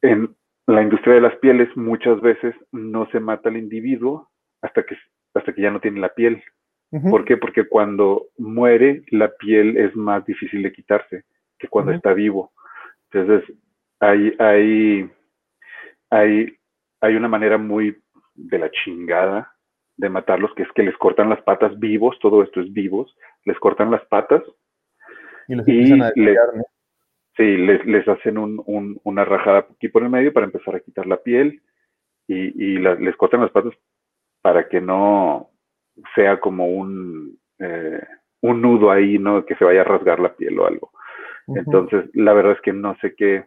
[0.02, 0.34] en
[0.66, 4.30] la industria de las pieles muchas veces no se mata al individuo
[4.62, 4.96] hasta que
[5.34, 6.42] hasta que ya no tiene la piel.
[7.08, 7.36] ¿Por qué?
[7.36, 11.22] Porque cuando muere la piel es más difícil de quitarse
[11.56, 12.52] que cuando está vivo.
[13.10, 13.56] Entonces
[14.00, 15.10] hay hay
[16.10, 16.56] hay
[17.00, 17.96] hay una manera muy
[18.34, 19.54] de la chingada
[20.00, 23.58] de matarlos que es que les cortan las patas vivos, todo esto es vivos, les
[23.58, 24.42] cortan las patas
[25.48, 26.64] Y los y empiezan a le- detallar, ¿no?
[27.36, 30.80] Sí, les, les hacen un, un- una rajada aquí por el medio para empezar a
[30.80, 31.60] quitar la piel
[32.26, 33.74] y, y la- les cortan las patas
[34.42, 35.50] para que no
[36.14, 38.00] sea como un, eh,
[38.40, 39.44] un nudo ahí, ¿no?
[39.44, 40.90] Que se vaya a rasgar la piel o algo.
[41.48, 43.44] Entonces, la verdad es que no sé qué,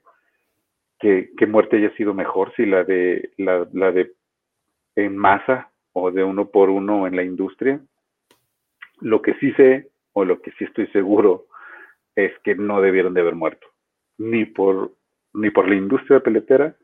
[1.00, 4.14] qué, qué muerte haya sido mejor, si la de, la, la de
[4.96, 7.80] en masa o de uno por uno en la industria.
[9.00, 11.46] Lo que sí sé, o lo que sí estoy seguro,
[12.16, 13.68] es que no debieron de haber muerto,
[14.18, 14.92] ni por,
[15.34, 16.76] ni por la industria peletera,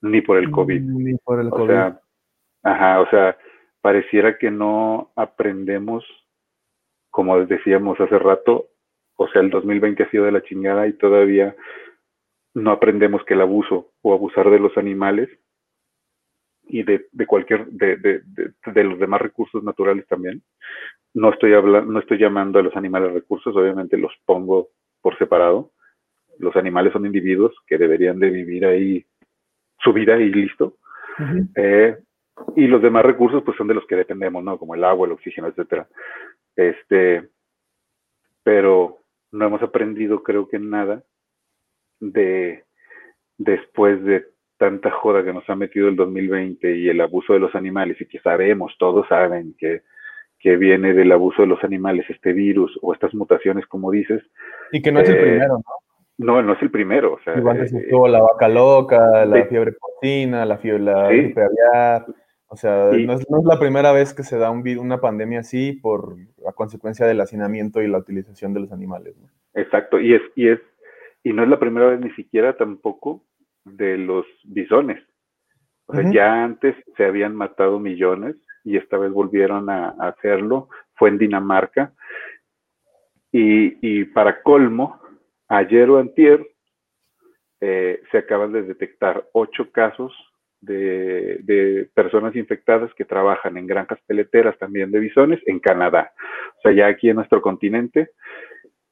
[0.00, 0.80] ni por el COVID.
[0.80, 1.66] Ni por el O COVID.
[1.66, 2.00] sea,
[2.62, 3.38] ajá, o sea,
[3.80, 6.04] pareciera que no aprendemos,
[7.10, 8.68] como decíamos hace rato,
[9.16, 11.56] o sea, el 2020 ha sido de la chingada y todavía
[12.54, 15.28] no aprendemos que el abuso o abusar de los animales
[16.66, 20.42] y de, de cualquier, de, de, de, de los demás recursos naturales también.
[21.14, 24.68] No estoy hablando, no estoy llamando a los animales recursos, obviamente los pongo
[25.00, 25.72] por separado.
[26.38, 29.06] Los animales son individuos que deberían de vivir ahí
[29.78, 30.76] su vida y listo.
[31.54, 31.96] Eh,
[32.54, 34.58] y los demás recursos, pues son de los que dependemos, ¿no?
[34.58, 35.88] Como el agua, el oxígeno, etcétera.
[36.54, 37.28] Este,
[38.42, 38.98] pero
[39.32, 41.02] no hemos aprendido, creo que nada,
[42.00, 42.64] de
[43.38, 44.26] después de
[44.58, 48.06] tanta joda que nos ha metido el 2020 y el abuso de los animales, y
[48.06, 49.82] que sabemos, todos saben que,
[50.38, 54.22] que viene del abuso de los animales este virus o estas mutaciones, como dices.
[54.72, 55.62] Y que no es el eh, primero, ¿no?
[56.18, 57.14] No, no es el primero.
[57.14, 59.48] O sea, Igual antes eh, estuvo la vaca loca, la sí.
[59.50, 61.16] fiebre porcina, la fiebre, la Sí.
[61.16, 62.06] gripe aviar.
[62.48, 65.40] O sea, no, es, no es la primera vez que se da un, una pandemia
[65.40, 69.16] así por la consecuencia del hacinamiento y la utilización de los animales.
[69.18, 69.28] ¿no?
[69.54, 70.60] Exacto, y es, y es,
[71.24, 73.24] y no es la primera vez ni siquiera tampoco
[73.66, 75.02] de los bisones.
[75.86, 76.12] O sea, Ujú.
[76.12, 80.68] ya antes se habían matado millones y esta vez volvieron a, a hacerlo.
[80.94, 81.92] Fue en Dinamarca.
[83.30, 85.00] Y, y para colmo,
[85.48, 86.44] ayer o antier
[87.60, 90.12] eh, se acaban de detectar ocho casos
[90.60, 96.12] de, de personas infectadas que trabajan en granjas peleteras también de bisones en Canadá.
[96.58, 98.10] O sea, ya aquí en nuestro continente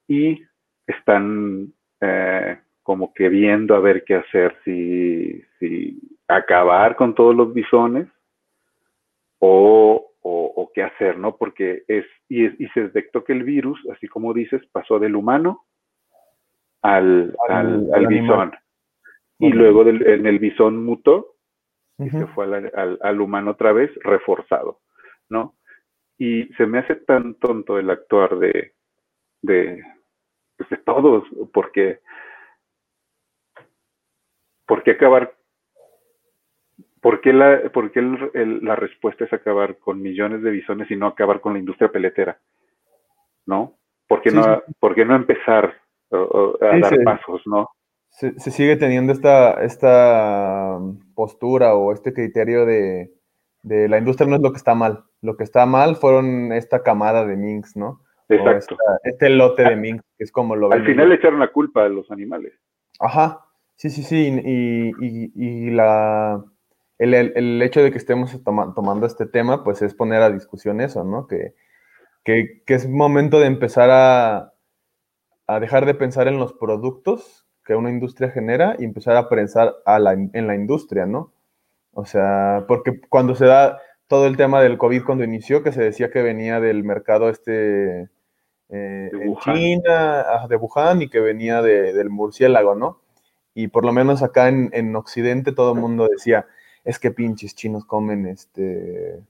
[0.06, 0.42] y
[0.86, 7.52] están eh, como que viendo a ver qué hacer, si, si acabar con todos los
[7.52, 8.06] bisones
[9.40, 11.36] o, o, o qué hacer, ¿no?
[11.36, 15.16] Porque es y, es, y se detectó que el virus, así como dices, pasó del
[15.16, 15.64] humano
[16.82, 18.52] al, Al- al, bisón.
[19.38, 21.34] Y luego del- en el bisón mutó
[21.98, 24.80] y se fue al, al- al humano otra vez reforzado,
[25.28, 25.54] ¿no?
[26.18, 28.72] Y se me hace tan tonto el actuar de,
[29.42, 29.82] de,
[30.56, 32.00] pues, de todos, porque,
[34.66, 35.34] ¿por qué acabar?
[37.00, 40.90] ¿Por qué, la, por qué el- el- la respuesta es acabar con millones de bisones
[40.90, 42.38] y no acabar con la industria peletera?
[43.46, 43.74] ¿No?
[44.08, 44.72] ¿Por qué, Sí, no, sí.
[44.80, 45.74] ¿por qué no empezar
[46.10, 46.16] o-
[46.60, 47.68] o, a Sí, dar pasos, no?
[48.08, 50.78] se, se sigue teniendo esta, esta
[51.16, 53.10] postura o este criterio de,
[53.62, 55.02] de la industria no es lo que está mal.
[55.20, 58.00] Lo que está mal fueron esta camada de minks, ¿no?
[58.28, 58.76] Exacto.
[58.76, 61.84] esta- este lote de minks, que es como lo Al final le echaron la culpa
[61.84, 62.52] a los animales.
[63.00, 63.43] Ajá,
[63.76, 64.16] sí, sí, sí.
[64.44, 66.44] Y, y- y la,
[66.98, 70.80] el, el- hecho de que estemos toma- tomando este tema, pues es poner a discusión
[70.80, 71.26] eso, ¿no?
[71.26, 71.54] Que,
[72.24, 74.54] que, que es momento de empezar a,
[75.46, 79.74] a dejar de pensar en los productos que una industria genera y empezar a pensar
[79.86, 81.32] a la, en la industria, ¿no?
[81.94, 85.82] O sea, porque cuando se da todo el tema del COVID, cuando inició, que se
[85.82, 88.10] decía que venía del mercado este
[88.70, 89.36] eh, De en.
[89.40, 93.00] China, ah, de Wuhan, y que venía de- del murciélago, ¿no?
[93.54, 96.46] Y por lo menos acá en, en Occidente todo el mundo decía,
[96.84, 99.22] es que pinches chinos comen este,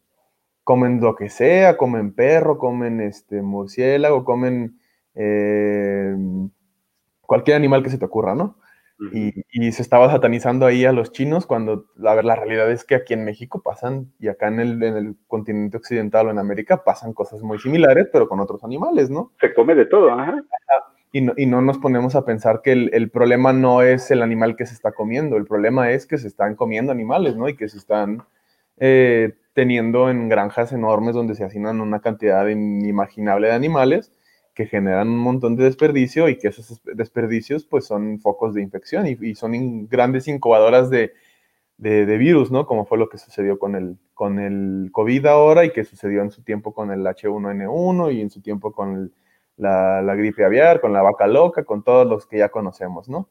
[0.64, 4.80] comen lo que sea, comen perro, comen este murciélago, comen
[5.14, 6.16] eh,
[7.20, 8.56] cualquier animal que se te ocurra, ¿no?
[9.12, 12.94] Y, y se estaba satanizando ahí a los chinos cuando la, la realidad es que
[12.94, 16.84] aquí en México pasan, y acá en el, en el continente occidental o en América
[16.84, 19.32] pasan cosas muy similares, pero con otros animales, ¿no?
[19.40, 20.42] Se come de todo, ajá.
[21.14, 24.20] Y no, y no nos ponemos a pensar que el, el problema no es el
[24.20, 27.48] animal que se está comiendo, el problema es que se están comiendo animales, ¿no?
[27.48, 28.24] Y que se están
[28.78, 34.12] eh, teniendo en granjas enormes donde se hacinan una cantidad inimaginable de animales
[34.54, 38.62] que generan un montón de desperdicio y que esos des- desperdicios pues son focos de
[38.62, 41.12] infección y, son grandes incubadoras de,
[41.78, 42.66] de- de virus, ¿no?
[42.66, 46.30] Como fue lo que sucedió con el, con el COVID ahora y que sucedió en
[46.30, 49.12] su tiempo con el H1N1 y en su tiempo con el-
[49.56, 53.28] la, la gripe aviar, con la vaca loca, con todos los que ya conocemos, ¿no?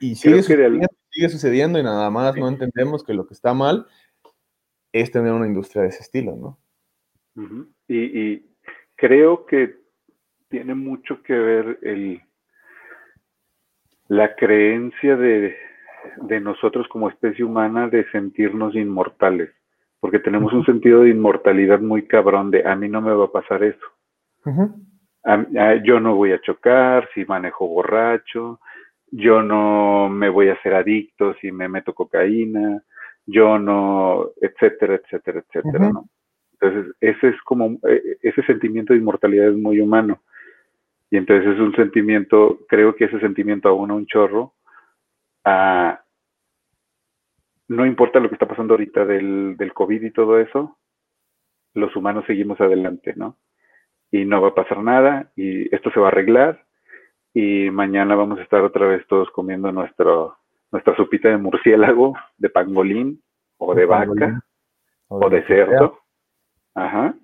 [0.00, 3.86] Y sigue sucediendo, sigue sucediendo y nada más no entendemos que lo que está mal
[4.92, 6.58] es tener una industria de ese estilo, ¿no?
[7.88, 8.56] Y, y
[8.96, 9.76] creo que
[10.48, 12.20] tiene mucho que ver el,
[14.08, 15.56] la creencia de,
[16.22, 19.50] de nosotros como especie humana de sentirnos inmortales,
[20.00, 23.32] porque tenemos un sentido de inmortalidad muy cabrón de a mí no me va a
[23.32, 23.86] pasar eso.
[25.24, 28.60] A- a- yo no voy a chocar si manejo borracho,
[29.10, 32.82] yo no me voy a hacer adicto si me meto cocaína,
[33.26, 35.90] yo no, etcétera, etcétera, etcétera.
[35.92, 36.08] ¿no?
[36.60, 40.22] Entonces, ese es como, eh, ese sentimiento de inmortalidad es muy humano.
[41.10, 44.54] Y entonces es un sentimiento, creo que ese sentimiento aúna un chorro
[45.44, 46.02] a,
[47.68, 50.78] no importa lo que está pasando ahorita del, del COVID y todo eso,
[51.74, 53.36] los humanos seguimos adelante, ¿no?
[54.12, 56.64] Y no va a pasar nada y esto se va a arreglar
[57.34, 60.36] y mañana vamos a estar otra vez todos comiendo nuestro,
[60.70, 63.22] nuestra sopita de murciélago, de pangolín
[63.56, 64.44] o de vaca
[65.08, 65.98] o de cerdo.
[66.74, 67.14] Ajá.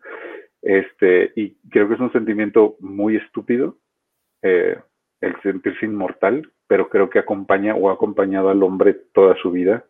[0.63, 3.79] Este, y creo que es un sentimiento muy estúpido,
[4.43, 4.79] eh,
[5.21, 9.85] el sentirse inmortal, pero creo que acompaña o ha acompañado al hombre toda su vida.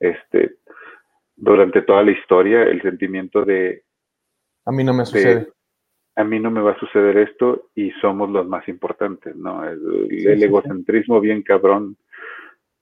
[0.00, 0.56] Este,
[1.36, 3.84] durante toda la historia, el sentimiento de,
[4.64, 5.48] A mí no me de, sucede.
[6.16, 9.64] A mí no me va a suceder esto y somos los más importantes, ¿no?
[9.64, 10.44] El, Sí, el sí, sí.
[10.44, 11.96] egocentrismo bien cabrón.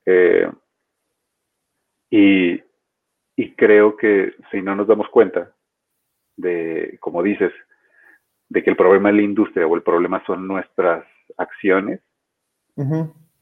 [0.07, 0.51] eh,
[2.11, 2.61] y,
[3.37, 5.53] y creo que si no nos damos cuenta
[6.37, 7.53] de, como dices,
[8.49, 11.05] de que el problema es la industria o el problema son nuestras
[11.37, 12.01] acciones,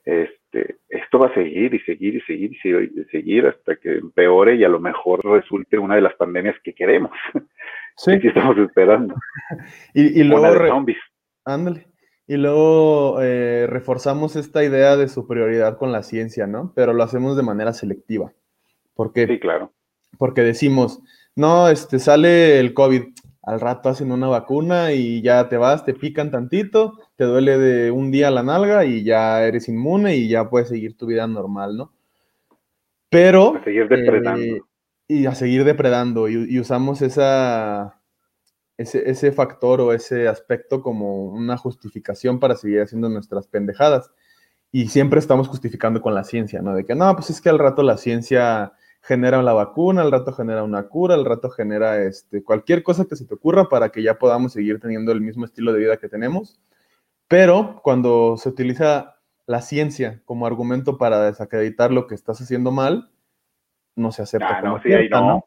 [0.04, 2.52] este, esto va a seguir y seguir y seguir,
[2.96, 6.72] y seguir hasta que empeore y a lo mejor resulte una de las pandemias que
[6.74, 7.12] queremos.
[7.96, 8.18] Sí.
[8.20, 9.14] que estamos esperando.
[9.94, 10.98] Y, luego re- zombies.
[11.44, 11.88] Ándale.
[12.26, 16.72] Y luego eh, reforzamos esta idea de superioridad con la ciencia, ¿no?
[16.74, 18.32] Pero lo hacemos de manera selectiva.
[18.94, 19.26] ¿Por qué?
[19.26, 19.72] Sí, claro.
[20.18, 21.00] Porque decimos,
[21.34, 23.02] no, este, sale el COVID,
[23.42, 27.90] al rato hacen una vacuna y ya te vas, te pican tantito, te duele de
[27.90, 31.76] un día la nalga y ya eres inmune y ya puedes seguir tu vida normal,
[31.76, 31.92] ¿no?
[33.10, 33.56] Pero...
[33.56, 34.60] A seguir eh,
[35.12, 37.20] y a seguir depredando y, usamos ese,
[38.78, 44.10] ese factor o ese aspecto como una justificación para seguir haciendo nuestras pendejadas.
[44.70, 46.74] Y siempre estamos justificando con la ciencia, ¿no?
[46.74, 48.72] De que no, pues es que al rato la ciencia
[49.02, 53.16] genera la vacuna, al rato genera una cura, al rato genera este, cualquier cosa que
[53.16, 56.08] se te ocurra para que ya podamos seguir teniendo el mismo estilo de vida que
[56.08, 56.58] tenemos.
[57.28, 63.11] Pero cuando se utiliza la ciencia como argumento para desacreditar lo que estás haciendo mal,
[63.96, 64.58] no se acepta.
[64.58, 65.44] Ah, como no, sí, ahí no.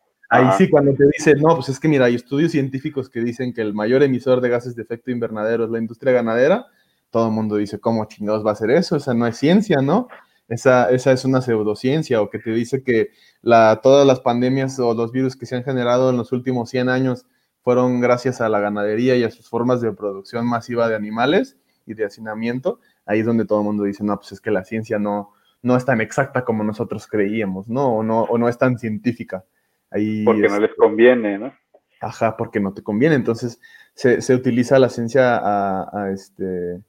[0.58, 3.62] Sí, cuando te dicen, no, pues es que mira, hay estudios científicos que dicen que
[3.62, 6.66] el mayor emisor de gases de efecto invernadero es la industria ganadera,
[7.10, 8.96] todo el mundo dice, ¿cómo chingados va a ser eso?
[8.96, 10.08] Esa no es ciencia, ¿no?
[10.48, 13.10] Esa, esa es una pseudociencia, o que te dice que
[13.42, 16.90] la, todas las pandemias o los virus que se han generado en los últimos 100
[16.90, 17.26] años
[17.62, 21.94] fueron gracias a la ganadería y a sus formas de producción masiva de animales y
[21.94, 22.80] de hacinamiento.
[23.06, 25.34] Ahí es donde todo el mundo dice, no, pues es que la ciencia no,
[25.66, 27.88] no es tan exacta como nosotros creíamos, ¿no?
[27.98, 29.44] O no, o no es tan científica.
[29.90, 31.54] Ahí Porque no es- les conviene, ¿no?
[32.00, 33.16] Ajá, porque no te conviene.
[33.16, 33.60] Entonces
[33.96, 36.82] se, se utiliza la ciencia a, a, este,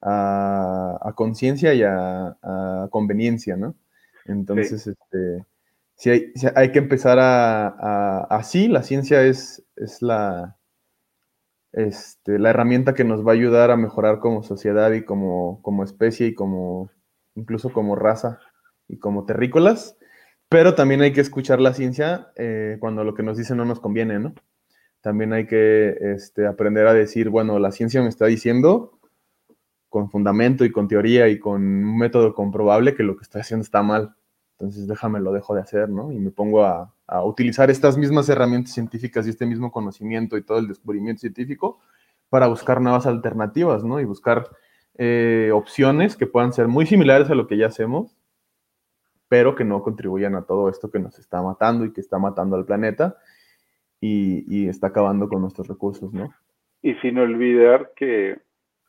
[0.00, 3.76] a, a conciencia y a, a conveniencia, ¿no?
[4.26, 5.44] Entonces, este,
[5.94, 8.66] sí hay, sí hay que empezar a, a- así.
[8.66, 10.56] La ciencia es, es la,
[11.72, 15.84] este, la herramienta que nos va a ayudar a mejorar como sociedad y como, como
[15.84, 16.90] especie y como
[17.34, 18.40] incluso como raza
[18.88, 19.96] y como terrícolas.
[20.48, 23.80] Pero también hay que escuchar la ciencia eh, cuando lo que nos dice no nos
[23.80, 24.34] conviene, ¿no?
[25.00, 28.98] también hay que este, aprender a decir, bueno, la ciencia me está diciendo
[29.88, 33.64] con fundamento y con teoría y con un método comprobable que lo que estoy haciendo
[33.64, 34.14] está mal.
[34.52, 36.12] Entonces déjame, lo dejo de hacer, ¿no?
[36.12, 40.42] Y me pongo a, a utilizar estas mismas herramientas científicas y este mismo conocimiento y
[40.42, 41.80] todo el descubrimiento científico
[42.28, 44.00] para buscar nuevas alternativas, ¿no?
[44.00, 44.48] Y buscar
[45.02, 48.14] eh, opciones que puedan ser muy similares a lo que ya hacemos,
[49.28, 52.54] pero que no contribuyan a todo esto que nos está matando y que está matando
[52.56, 53.16] al planeta
[53.98, 56.34] y, está acabando con nuestros recursos, ¿no?
[56.82, 58.40] Y sin olvidar que,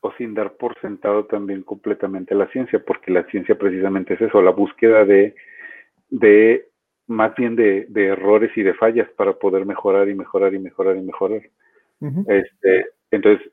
[0.02, 4.42] o sin dar por sentado también completamente la ciencia, porque la ciencia precisamente es eso,
[4.42, 5.34] la búsqueda de,
[6.10, 6.68] de
[7.06, 11.00] más bien de, errores y de fallas para poder mejorar y mejorar y mejorar y
[11.00, 11.40] mejorar.
[12.28, 13.50] este, entonces,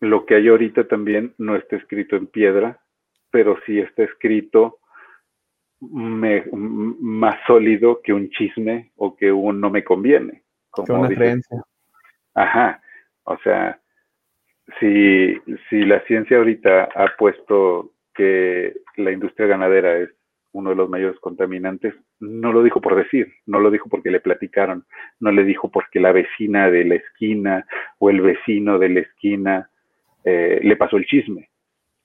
[0.00, 2.80] lo que hay ahorita también no está escrito en piedra,
[3.30, 4.78] pero sí está escrito
[5.80, 10.42] más sólido que un chisme o que un no me conviene.
[10.70, 11.62] Como una creencia.
[12.34, 12.82] Ajá.
[13.24, 13.80] O sea,
[14.80, 15.38] si,
[15.68, 20.10] si la ciencia ahorita ha puesto que la industria ganadera es
[20.52, 24.20] uno de los mayores contaminantes, no lo dijo por decir, no lo dijo porque le
[24.20, 24.84] platicaron,
[25.20, 27.66] no le dijo porque la vecina de la esquina
[27.98, 29.70] o el vecino de la esquina
[30.24, 31.48] eh, le pasó el chisme.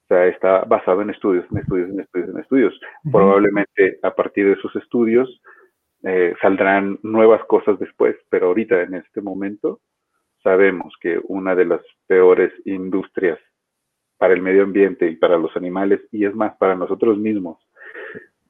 [0.04, 2.82] O sea, está basado en estudios, en estudios, en estudios, en estudios.
[3.12, 5.42] Probablemente a partir de esos estudios
[6.04, 9.80] eh, saldrán nuevas cosas después, pero ahorita en este momento
[10.44, 13.40] sabemos que una de las peores industrias
[14.18, 17.58] para el medio ambiente y para los animales, y es más, para nosotros mismos,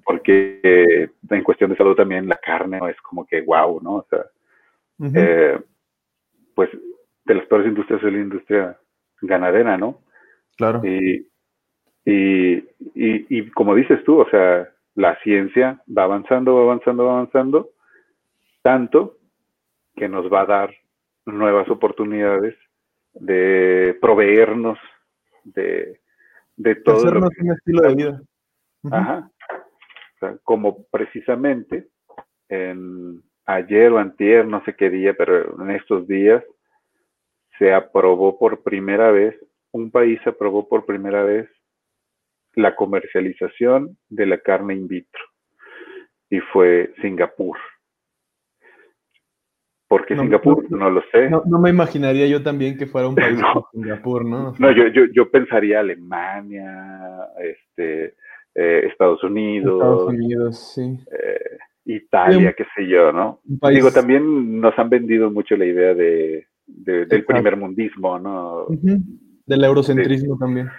[0.03, 3.95] porque eh, en cuestión de salud también la carne es como que wow, ¿no?
[3.95, 4.26] O sea,
[6.55, 6.70] pues
[7.26, 8.78] de las peores industrias es la industria
[9.24, 10.02] ganadera, ¿no?
[10.58, 10.82] Claro.
[10.86, 11.28] Y,
[12.06, 12.64] y,
[12.96, 17.70] y, como dices tú, o sea, la ciencia va avanzando, va avanzando, va avanzando,
[18.62, 19.18] tanto
[19.96, 20.76] que nos va a dar
[21.26, 22.56] nuevas oportunidades
[23.14, 24.78] de proveernos
[25.44, 26.00] de,
[26.58, 27.06] de todo.
[27.12, 28.22] lo que, un estilo de vida.
[28.92, 29.32] Ajá.
[30.16, 31.88] O sea, como precisamente
[32.50, 36.44] en ayer o antier, no sé qué día, pero en estos días
[37.58, 39.36] se aprobó por primera vez,
[39.72, 41.49] un país aprobó por primera vez
[42.56, 45.22] la comercialización de la carne in vitro
[46.30, 47.58] y fue Singapur.
[49.88, 50.66] ¿Por qué Singapur?
[50.72, 51.30] No, lo sé.
[51.30, 54.54] No, me imaginaría yo también que fuera un país como Singapur, ¿no?
[54.58, 58.16] no, yo, yo, yo pensaría Alemania, este,
[58.56, 59.74] eh, Estados Unidos.
[59.74, 60.97] Estados Unidos, sí.
[61.12, 63.41] Eh, Italia, qué sé yo, ¿no?
[63.43, 68.68] Digo, también nos han vendido mucho la idea de del primer mundismo, ¿no?
[69.45, 70.70] Del eurocentrismo también.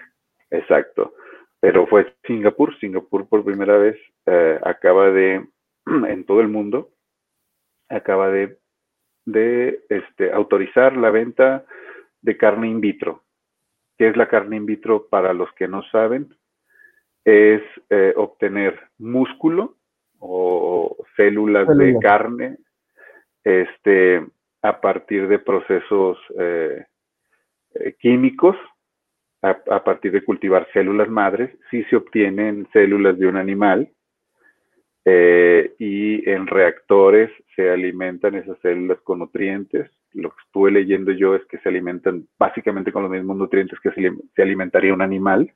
[0.51, 1.15] Exacto.
[1.61, 2.79] Pero fue Singapur.
[2.79, 5.47] Singapur por primera vez eh, acaba de,
[6.09, 6.91] en todo el mundo,
[7.89, 8.59] acaba de,
[9.25, 11.65] de este, autorizar la venta
[12.21, 13.23] de carne in vitro.
[13.97, 16.37] ¿Qué es la carne in vitro para los que no saben?
[17.25, 19.77] Es eh, obtener músculo
[20.19, 22.59] o células de carne
[23.45, 24.27] este,
[24.65, 26.87] a partir de procesos eh,
[27.75, 28.57] eh, químicos,
[29.43, 33.93] a, partir de cultivar células madres, si se obtienen células de un animal
[35.05, 39.91] eh, y en reactores se alimentan esas células con nutrientes.
[40.15, 43.91] Lo que estuve leyendo yo es que se alimentan básicamente con los mismos nutrientes que
[43.91, 45.53] se, alimentaría un animal.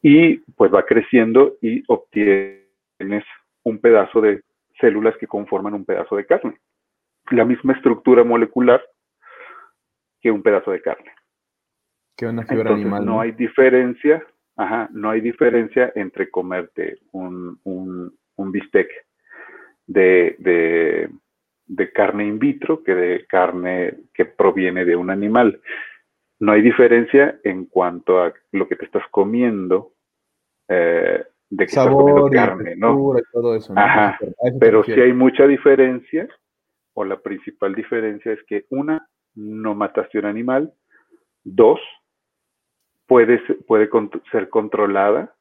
[0.00, 3.24] Y pues va creciendo y obtienes
[3.64, 4.44] un pedazo de
[4.80, 6.58] células que conforman un pedazo de carne
[7.30, 8.82] la misma estructura molecular
[10.20, 11.12] que un pedazo de carne.
[12.16, 13.04] Que una fibra animal.
[13.04, 14.24] No, hay diferencia,
[14.56, 18.90] ajá, no hay diferencia entre comerte un, un, un bistec
[19.86, 21.10] de, de,
[21.66, 25.60] de, carne in vitro que de carne que proviene de un animal.
[26.38, 29.92] No hay diferencia en cuanto a lo que te estás comiendo,
[30.68, 33.14] eh, de que estás comiendo carne, ¿no?
[33.32, 34.18] todo eso, Ajá,
[34.58, 36.28] pero sí hay mucha diferencia
[36.94, 40.72] o la principal diferencia es que una, no mataste un animal,
[41.44, 41.80] dos,
[43.06, 43.88] puede, puede
[44.30, 45.34] ser controlada,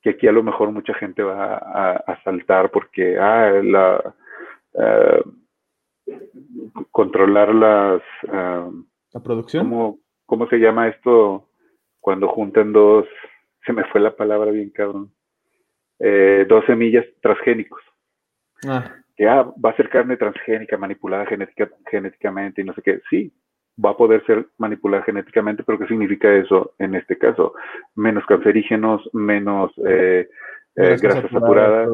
[0.00, 4.14] que aquí a lo mejor mucha gente va a, saltar porque, ah, la,
[4.74, 5.22] eh,
[6.90, 8.02] controlar las...
[8.30, 8.70] Eh,
[9.12, 9.64] la producción.
[9.64, 11.48] ¿cómo, ¿Cómo se llama esto
[12.00, 13.06] cuando juntan dos,
[13.64, 15.10] se me fue la palabra bien cabrón,
[15.98, 17.80] eh, dos semillas transgénicos?
[18.66, 23.00] Ah que ah, va a ser carne transgénica, manipulada genética, genéticamente y no sé qué.
[23.10, 23.32] Sí,
[23.82, 27.54] va a poder ser manipulada genéticamente, pero ¿qué significa eso en este caso?
[27.94, 30.28] Menos cancerígenos, menos, eh,
[30.76, 31.88] eh, grasas saturadas.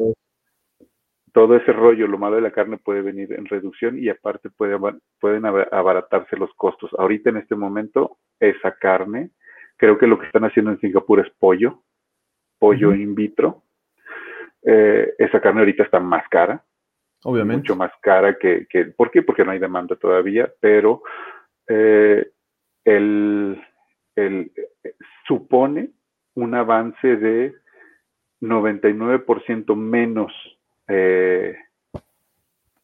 [1.33, 4.77] todo ese rollo, lo malo de la carne puede venir en reducción y aparte puede,
[5.21, 6.91] pueden abaratarse los costos.
[6.99, 9.31] Ahorita en este momento, esa carne,
[9.77, 11.83] creo que lo que están haciendo en Singapur es pollo,
[12.59, 13.63] pollo in vitro.
[14.63, 16.63] Eh, esa carne ahorita está más cara.
[17.25, 17.63] Obviamente.
[17.63, 19.23] Mucho más cara que, que ¿por qué?
[19.23, 21.03] Porque no hay demanda todavía, pero
[21.69, 22.31] eh,
[22.85, 23.63] el,
[24.17, 24.53] el,
[25.27, 25.91] supone
[26.35, 27.55] un avance de
[28.41, 30.33] 99% menos
[30.89, 31.57] eh,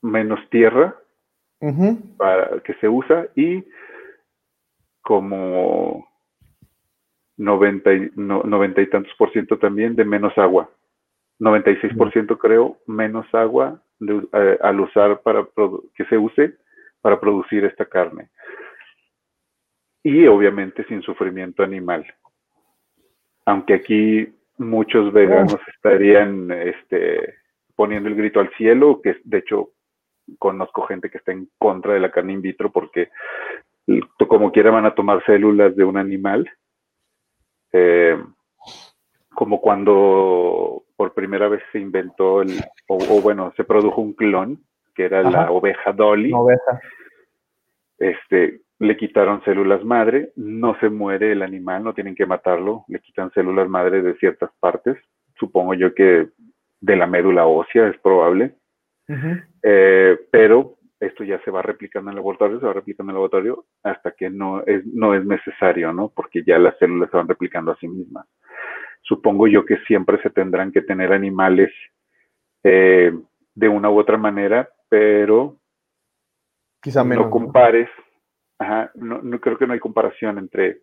[0.03, 0.95] menos tierra
[2.17, 3.65] para que se usa y
[5.01, 6.07] como
[7.39, 10.71] 90 y, y tantos por ciento también de menos agua.
[11.39, 15.47] 96 por ciento creo menos agua eh, al usar para
[15.95, 16.55] que se use
[17.01, 18.31] para producir esta carne.
[20.03, 22.07] Y obviamente sin sufrimiento animal.
[23.45, 24.29] Aunque aquí
[24.59, 27.35] muchos veganos estarían este,
[27.75, 29.71] poniendo el grito al cielo, que de hecho
[30.39, 33.11] conozco gente que está en contra de la carne in vitro porque
[34.29, 36.51] como quiera van a tomar células de un animal.
[37.73, 38.19] Eh,
[39.35, 42.51] como cuando por primera vez se inventó el,
[42.89, 44.63] o, bueno, se produjo un clon,
[44.95, 46.33] que era la oveja Dolly.
[46.33, 46.81] Oveja.
[47.99, 53.01] Este, le quitaron células madre, no se muere el animal, no tienen que matarlo, le
[53.01, 54.97] quitan células madre de ciertas partes,
[55.39, 56.29] supongo yo que
[56.81, 58.55] de la médula ósea es probable,
[59.63, 63.23] eh, pero esto ya se va replicando en el laboratorio, se va replicando en el
[63.23, 66.11] laboratorio hasta que no es, no es necesario, ¿no?
[66.15, 68.27] Porque ya las células se van replicando a sí mismas.
[69.07, 71.71] Supongo yo que siempre se tendrán que tener animales
[72.63, 73.13] eh,
[73.55, 75.57] de una u otra manera, pero
[76.83, 77.89] Quizá menos, no compares
[78.59, 80.83] Ajá, no, no, creo que no hay comparación entre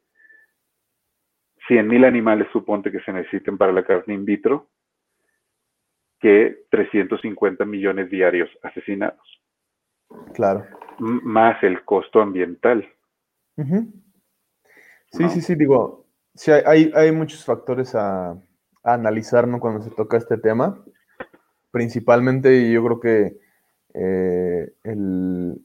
[1.67, 4.69] 100.000 animales, suponte que se necesiten para la carne in vitro,
[6.19, 9.41] que 350 millones diarios asesinados.
[10.36, 10.65] Claro.
[10.99, 12.88] más el costo ambiental.
[15.07, 16.03] Sí, sí, sí, digo,
[16.36, 18.38] sí, hay, hay muchos factores a, a,
[18.84, 19.59] analizar ¿no?
[19.59, 20.84] cuando se toca este tema.
[21.71, 23.38] Principalmente, yo creo que
[23.93, 25.61] eh, el,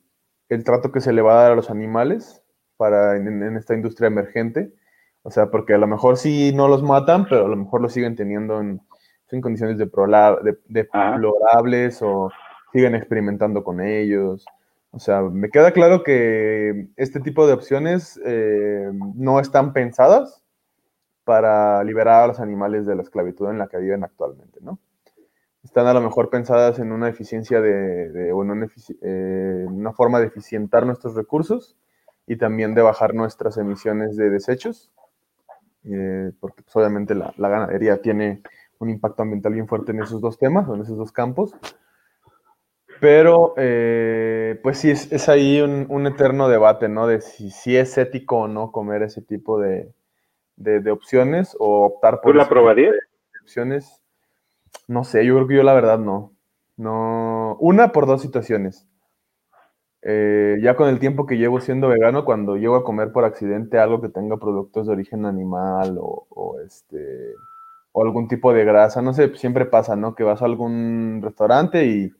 [0.48, 2.42] el trato que se le va a dar a los animales
[2.76, 4.72] para en, esta industria emergente.
[5.22, 7.92] O sea, porque a lo mejor sí no los matan, pero a lo mejor los
[7.92, 8.80] siguen teniendo en,
[9.42, 12.30] condiciones deplorables o
[12.72, 14.46] siguen experimentando con ellos.
[14.90, 20.42] O sea, me queda claro que este tipo de opciones eh, no están pensadas
[21.28, 24.78] para liberar a los animales de la esclavitud en la que viven actualmente, ¿no?
[25.62, 28.70] están a lo mejor pensadas en una eficiencia de, o en
[29.02, 31.76] eh, una, forma de eficientar nuestros recursos
[32.26, 34.90] y también de bajar nuestras emisiones de desechos,
[35.84, 38.40] eh, porque pues, obviamente la, ganadería tiene
[38.78, 41.54] un impacto ambiental bien fuerte en esos dos temas, o en esos dos campos.
[42.98, 47.06] Pero, eh, pues sí, es, ahí un, eterno debate, ¿no?
[47.06, 49.92] De si, es ético o no comer ese tipo de,
[50.58, 52.32] de, opciones o optar por...
[52.32, 52.94] ¿Tú la probarías?
[53.42, 54.02] Opciones
[54.88, 56.32] no sé, yo creo que yo la verdad no.
[56.76, 57.56] No.
[57.60, 58.86] Una por dos situaciones.
[60.02, 63.78] Eh, ya con el tiempo que llevo siendo vegano, cuando llego a comer por accidente
[63.78, 67.34] algo que tenga productos de origen animal o, este
[67.92, 70.14] o algún tipo de grasa, no sé, siempre pasa, ¿no?
[70.14, 72.12] Que vas a algún restaurante y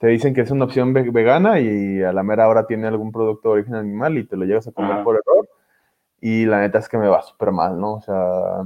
[0.00, 3.50] te dicen que es una opción vegana y a la mera hora tiene algún producto
[3.50, 5.48] de origen animal y te lo llegas a comer por error
[6.24, 7.96] y la neta es que me va súper mal, ¿no?
[7.96, 8.64] O sea,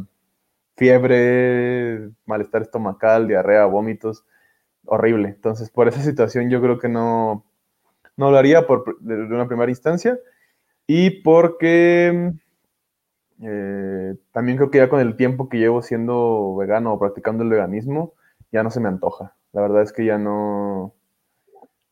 [0.76, 4.24] fiebre, malestar estomacal, diarrea, vómitos,
[4.86, 5.30] horrible.
[5.30, 7.44] Entonces, por esa situación yo creo que no,
[8.16, 10.20] no lo haría por, de, una primera instancia
[10.86, 12.32] y porque
[13.42, 17.50] eh, también creo que ya con el tiempo que llevo siendo vegano o practicando el
[17.50, 18.14] veganismo,
[18.52, 19.34] ya no se me antoja.
[19.52, 20.94] La verdad es que ya no,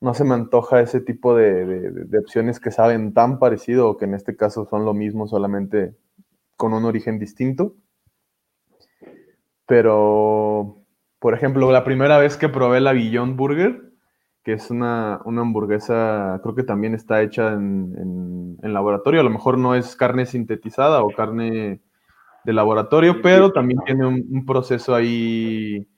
[0.00, 4.04] no se me antoja ese tipo de, de opciones que saben tan parecido o que
[4.04, 5.94] en este caso son lo mismo, solamente
[6.56, 7.74] con un origen distinto.
[9.66, 10.78] Pero,
[11.18, 13.86] por ejemplo, la primera vez que probé la Beyond Burger,
[14.46, 19.20] que es una, hamburguesa, creo que también está hecha en, laboratorio.
[19.20, 21.80] A lo mejor no es carne sintetizada o carne
[22.44, 25.88] de laboratorio, pero también tiene un, proceso ahí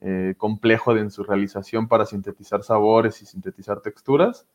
[0.00, 4.46] eh, complejo en su realización para sintetizar sabores y sintetizar texturas,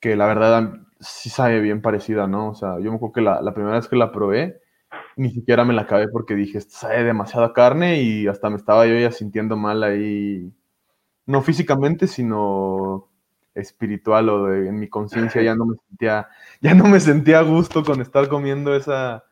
[0.00, 2.50] que la verdad sí sabe bien parecida, ¿no?
[2.50, 4.60] O sea, yo me acuerdo que la, la primera vez que la probé,
[5.16, 8.94] ni siquiera me la acabé porque dije, sabe demasiada carne y hasta me estaba yo
[8.98, 10.52] ya sintiendo mal ahí,
[11.26, 13.08] no físicamente, sino
[13.54, 16.28] espiritual o en mi conciencia ya no me sentía,
[16.60, 19.24] ya no me sentía a gusto con estar comiendo esa,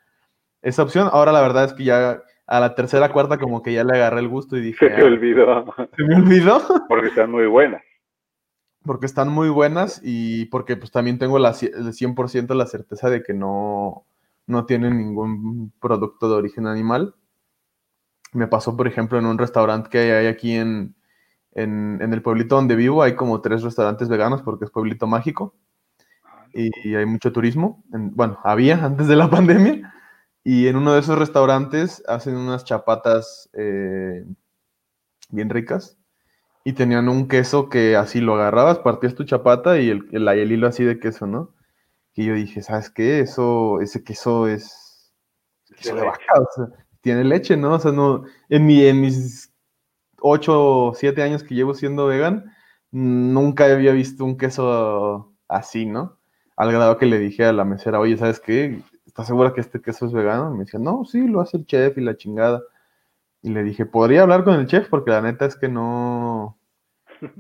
[0.62, 1.09] esa opción.
[1.12, 4.20] Ahora la verdad es que ya a la tercera, cuarta, como que ya le agarré
[4.20, 5.74] el gusto y dije, Se te "Ah, olvidó.
[5.96, 6.61] se me olvidó.
[6.88, 7.82] Porque están muy buenas.
[8.82, 13.22] Porque están muy buenas y porque pues también tengo la, el 100% la certeza de
[13.22, 14.07] que no,
[14.46, 17.14] no tienen ningún producto de origen animal.
[18.32, 20.94] Me pasó, por ejemplo, en un restaurante que hay aquí en,
[21.53, 25.55] en, en el pueblito donde vivo, hay como tres restaurantes veganos porque es pueblito mágico
[26.55, 27.84] y, y hay mucho turismo.
[27.92, 29.92] En- bueno, había antes de la pandemia.
[30.43, 34.24] Y en uno de esos restaurantes hacen unas chapatas eh,
[35.30, 35.99] bien ricas
[36.64, 40.53] y tenían un queso que así lo agarrabas, partías tu chapata y el, el, el
[40.53, 41.55] hilo así de queso, ¿no?
[42.14, 43.20] Y yo dije, ¿sabes qué?
[43.20, 45.12] Eso, ese queso es
[45.76, 46.66] queso de vaca, o sea,
[47.01, 47.74] tiene leche, ¿no?
[47.74, 49.55] O sea, no, en, mi, en mis
[50.20, 52.53] 8 o 7 años que llevo siendo vegan,
[52.91, 56.18] nunca había visto un queso así, ¿no?
[56.57, 58.82] Al grado que le dije a la mesera, oye, ¿sabes qué?
[59.11, 60.51] ¿Estás segura que este queso es vegano?
[60.51, 62.63] Y me decía, no, sí, lo hace el chef y la chingada.
[63.43, 64.89] Y le dije, ¿podría hablar con el chef?
[64.89, 66.57] Porque la neta es que no.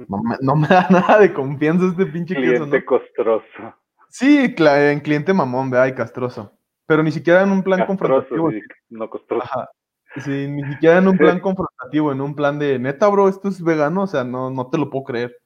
[0.08, 2.70] No me, no me da nada de confianza este pinche queso, ¿no?
[2.70, 3.74] Cliente costroso.
[4.08, 6.52] Sí, en cliente mamón, vea, y castroso.
[6.86, 8.50] Pero ni siquiera en un plan Castroso, confrontativo.
[8.50, 9.44] sí, no costroso.
[9.44, 9.70] Ajá.
[10.16, 13.62] Sí, ni siquiera en un plan confrontativo, en un plan de neta, bro, esto es
[13.62, 15.36] vegano, o sea, no, no te lo puedo creer.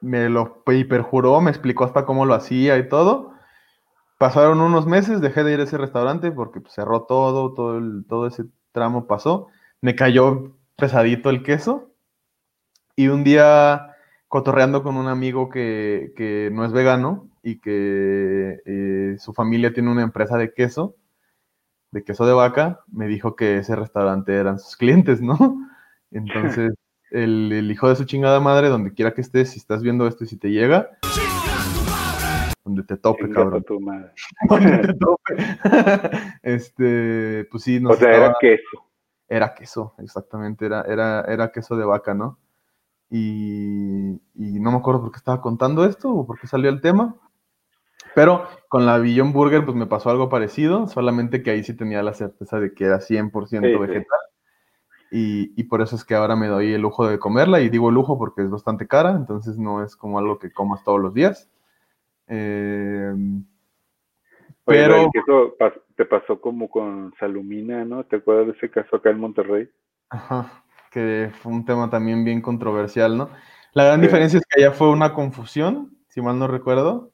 [0.00, 3.33] Me lo hiperjuró, me explicó hasta cómo lo hacía y todo.
[4.24, 8.06] Pasaron unos meses, dejé de ir a ese restaurante porque pues, cerró todo, todo, el-
[8.08, 9.48] todo ese tramo pasó.
[9.82, 11.90] Me cayó pesadito el queso.
[12.96, 13.94] Y un día,
[14.28, 19.90] cotorreando con un amigo que, que no es vegano y que eh, su familia tiene
[19.90, 20.96] una empresa de queso,
[21.90, 25.36] de queso de vaca, me dijo que ese restaurante eran sus clientes, ¿no?
[26.10, 26.72] Entonces,
[27.10, 30.24] el, el hijo de su chingada madre, donde quiera que estés, si estás viendo esto
[30.24, 30.92] y si te llega,
[32.64, 33.62] donde te tope, cabrón.
[33.64, 34.12] tu madre.
[34.48, 35.34] Donde te tope.
[36.42, 38.86] este, pues sí, nos O sea, era queso.
[39.28, 42.38] era queso, exactamente, era, era, era queso de vaca, ¿no?
[43.10, 46.80] Y, y no me acuerdo por qué estaba contando esto o por qué salió el
[46.80, 47.14] tema,
[48.14, 52.02] pero con la Beyond Burger pues me pasó algo parecido, solamente que ahí sí tenía
[52.02, 53.78] la certeza de que era 100% Sí, sí.
[53.78, 54.18] vegetal.
[55.10, 57.90] Y, y por eso es que ahora me doy el lujo de comerla, y digo
[57.90, 61.50] lujo porque es bastante cara, entonces no es como algo que comas todos los días.
[62.28, 63.12] Eh,
[64.64, 65.10] pero...
[65.96, 68.04] te pasó como con Salumina, ¿no?
[68.04, 69.68] ¿Te acuerdas de ese caso acá en Monterrey?
[70.10, 73.30] Ajá, que fue un tema también bien controversial, ¿no?
[73.72, 74.06] La gran Sí.
[74.06, 77.12] diferencia es que allá fue una confusión, si mal no recuerdo.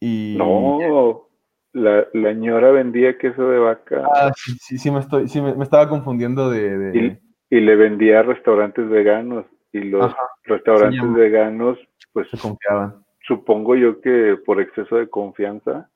[0.00, 0.36] Y...
[0.36, 1.28] No,
[1.72, 5.54] la, la ñora vendía queso de vaca Ah, sí, sí, sí me estoy, sí me,
[5.54, 9.44] me estaba confundiendo de, de- y le vendía a restaurantes veganos.
[9.72, 11.78] Y los Ajá, restaurantes veganos,
[12.12, 13.04] pues se confiaban.
[13.26, 15.90] Supongo yo que por exceso de confianza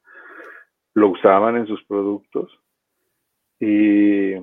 [0.95, 2.51] lo usaban en sus productos
[3.61, 4.35] y,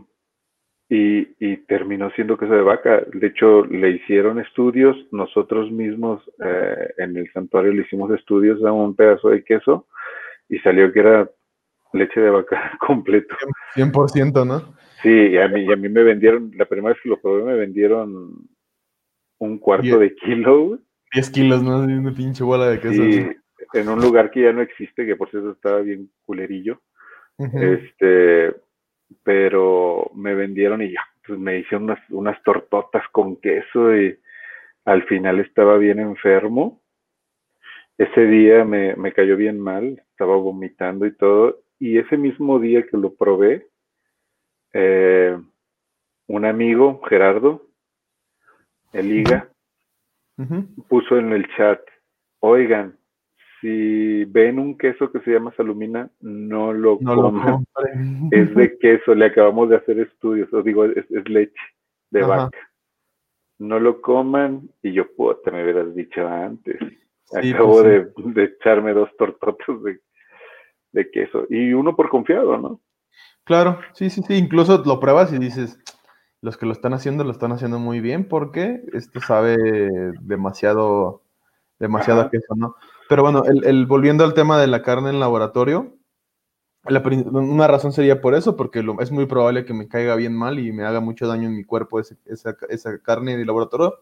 [0.89, 3.03] y, y terminó siendo queso de vaca.
[3.13, 8.71] De hecho, le hicieron estudios, nosotros mismos eh, en el santuario le hicimos estudios a
[8.71, 9.87] un pedazo de queso
[10.49, 11.29] y salió que era
[11.93, 13.35] leche de vaca completo.
[13.75, 14.75] 100%, ¿no?
[15.01, 17.43] Sí, y a mí, y a mí me vendieron, la primera vez que lo probé
[17.43, 18.47] me vendieron
[19.39, 20.79] un cuarto de kilo.
[21.13, 21.79] 10 kilos, ¿no?
[21.79, 23.03] Una pinche bola de queso.
[23.73, 26.81] En un lugar que ya no existe, que por cierto estaba bien culerillo.
[27.37, 28.55] Este,
[29.23, 34.19] pero me vendieron y ya, pues me hicieron unas, unas tortotas con queso y
[34.85, 36.81] al final estaba bien enfermo.
[37.97, 41.63] Ese día me, me cayó bien mal, estaba vomitando y todo.
[41.79, 43.67] Y ese mismo día que lo probé,
[44.73, 45.37] eh,
[46.27, 47.67] un amigo, Gerardo,
[48.93, 49.11] el
[50.87, 51.79] Puso en el chat,
[52.39, 52.97] oigan,
[53.61, 57.65] si ven un queso que se llama salumina, no lo No coman.
[58.31, 61.53] Es de queso, le acabamos de hacer estudios, os digo, es, es leche
[62.11, 62.27] de Ajá.
[62.27, 62.57] vaca.
[63.59, 66.77] No lo coman y yo, puta, me hubieras dicho antes.
[67.41, 68.23] Sí, Acabo pues sí.
[68.33, 69.99] de, echarme dos tortotas de,
[70.91, 71.45] de queso.
[71.49, 72.81] Y uno por confiado, ¿no?
[73.45, 74.35] Claro, sí, sí, sí.
[74.35, 75.79] Incluso lo pruebas y dices,
[76.43, 79.57] los que lo están haciendo lo están haciendo muy bien porque esto sabe
[80.21, 81.21] demasiado,
[81.79, 82.29] demasiado Ajá.
[82.29, 82.75] queso, ¿no?
[83.09, 85.95] Pero bueno, el, el- volviendo al tema de la carne en laboratorio,
[86.85, 90.35] la una razón sería por eso, porque lo- es muy probable que me caiga bien
[90.35, 93.95] mal y me haga mucho daño en mi cuerpo ese- esa, esa carne de laboratorio.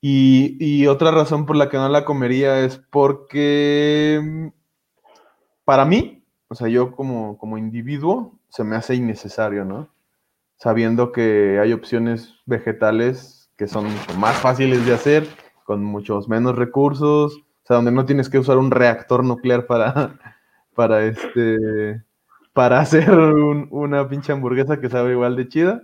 [0.00, 4.48] Y, y otra razón por la que no la comería es porque mm,
[5.64, 9.88] para mí, o sea, yo como, como individuo, se me hace innecesario, ¿no?
[10.58, 13.86] Sabiendo que hay opciones vegetales que son
[14.18, 15.26] más fáciles de hacer,
[15.64, 20.18] con muchos menos recursos, o sea, donde no tienes que usar un reactor nuclear para,
[20.74, 22.02] para este,
[22.52, 25.82] para hacer un- una pinche hamburguesa que sabe igual de chida.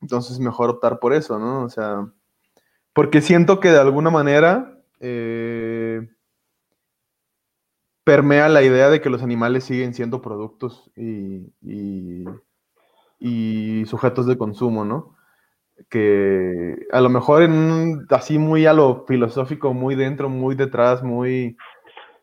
[0.00, 1.64] Entonces mejor optar por eso, ¿no?
[1.64, 2.10] O sea,
[2.94, 6.08] porque siento que de alguna manera eh,
[8.04, 11.52] permea la idea de que los animales siguen siendo productos y-
[13.20, 15.14] y sujetos de consumo, ¿no?
[15.88, 21.56] Que a lo mejor en así muy a lo filosófico, muy dentro, muy detrás, muy,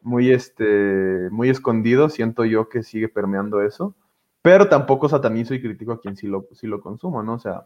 [0.02, 3.96] muy este, muy escondido, siento yo que sigue permeando eso.
[4.42, 7.36] Pero tampoco satanizo y critico a quien sí lo, sí lo consuma, ¿no?
[7.36, 7.66] O sea,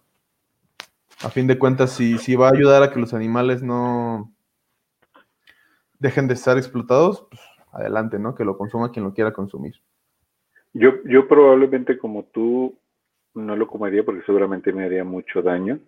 [1.23, 4.33] a fin de cuentas, si, si va a ayudar a que los animales no
[5.99, 8.35] dejen de estar explotados, pues adelante, ¿no?
[8.35, 9.75] Que lo consuma quien lo quiera consumir.
[10.73, 12.80] Yo, yo probablemente como tú
[13.33, 15.79] no lo comería porque seguramente me haría mucho daño,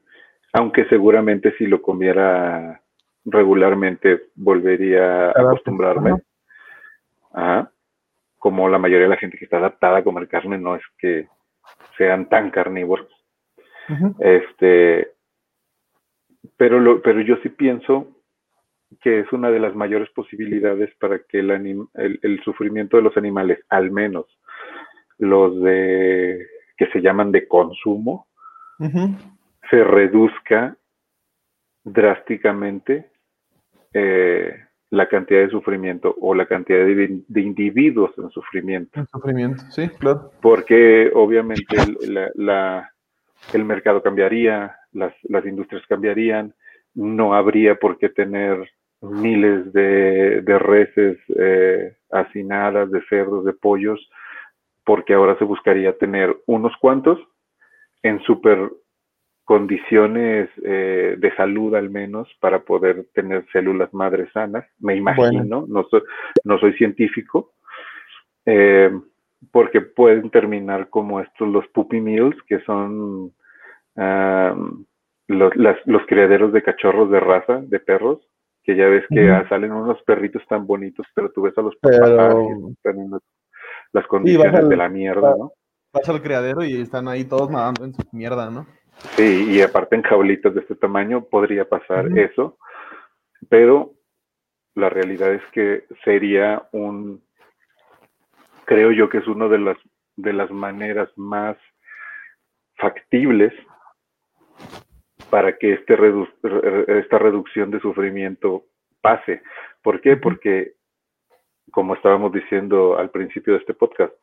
[0.53, 2.81] aunque seguramente si lo comiera
[3.25, 6.21] regularmente volvería a acostumbrarme.
[7.31, 7.71] ajá.
[8.37, 11.27] Como la mayoría de la gente que está adaptada a comer carne no es que
[11.97, 13.07] sean tan carnívoros.
[14.19, 15.13] Este,
[16.57, 18.07] pero, lo, pero yo sí pienso
[19.01, 23.03] que es una de las mayores posibilidades para que el, anim- el, el sufrimiento de
[23.03, 24.25] los animales, al menos
[25.17, 26.45] los de
[26.77, 28.27] que se llaman de consumo,
[29.69, 30.75] se reduzca
[31.83, 33.09] drásticamente
[33.93, 34.55] eh,
[34.89, 39.89] la cantidad de sufrimiento o la cantidad de, de individuos en sufrimiento El sufrimiento, sí,
[39.99, 40.31] claro.
[40.41, 42.89] porque obviamente el, la- la-
[43.51, 46.53] el mercado cambiaría, las, las industrias cambiarían,
[46.95, 48.69] no habría por qué tener
[49.01, 53.99] miles de, de reses eh, hacinadas, de cerdos, de pollos,
[54.85, 57.19] porque ahora se buscaría tener unos cuantos
[58.03, 58.71] en super
[59.45, 65.83] condiciones eh, de salud al menos para poder tener células madres sanas, me imagino, no,
[65.89, 66.01] soy,
[66.45, 67.51] no soy científico,
[68.45, 68.91] eh,
[69.51, 73.33] porque pueden terminar como estos los puppy mills, que son
[75.27, 78.19] los, las- los criaderos de cachorros de raza, de perros,
[78.63, 81.99] que ya ves que salen unos perritos tan bonitos, pero tú ves a los papás
[81.99, 83.21] Pero- y están en las,
[83.93, 85.53] las condiciones al- de la mierda, ¿no?
[85.93, 88.65] Vas al criadero y están ahí todos nadando en su mierda, ¿no?
[89.15, 92.57] Sí, y aparte en jaulitas de este tamaño podría pasar eso,
[93.49, 93.93] pero
[94.75, 97.21] la realidad es que sería un,
[98.65, 99.77] creo yo que es una de las,
[100.15, 101.57] de las maneras más
[102.77, 103.53] factibles
[105.29, 108.65] para que este redu- re- esta reducción de sufrimiento
[109.01, 109.41] pase.
[109.81, 110.17] ¿Por qué?
[110.17, 110.73] Porque,
[111.71, 114.13] como estábamos diciendo al principio de este podcast,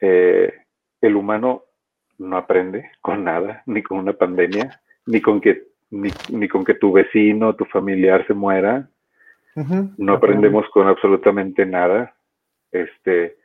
[0.00, 0.52] eh,
[1.00, 1.62] el humano
[2.18, 6.74] no aprende con nada, ni con una pandemia, ni con que, ni, ni con que
[6.74, 8.88] tu vecino, tu familiar se muera.
[9.96, 12.14] No aprendemos con absolutamente nada.
[12.72, 13.36] Este,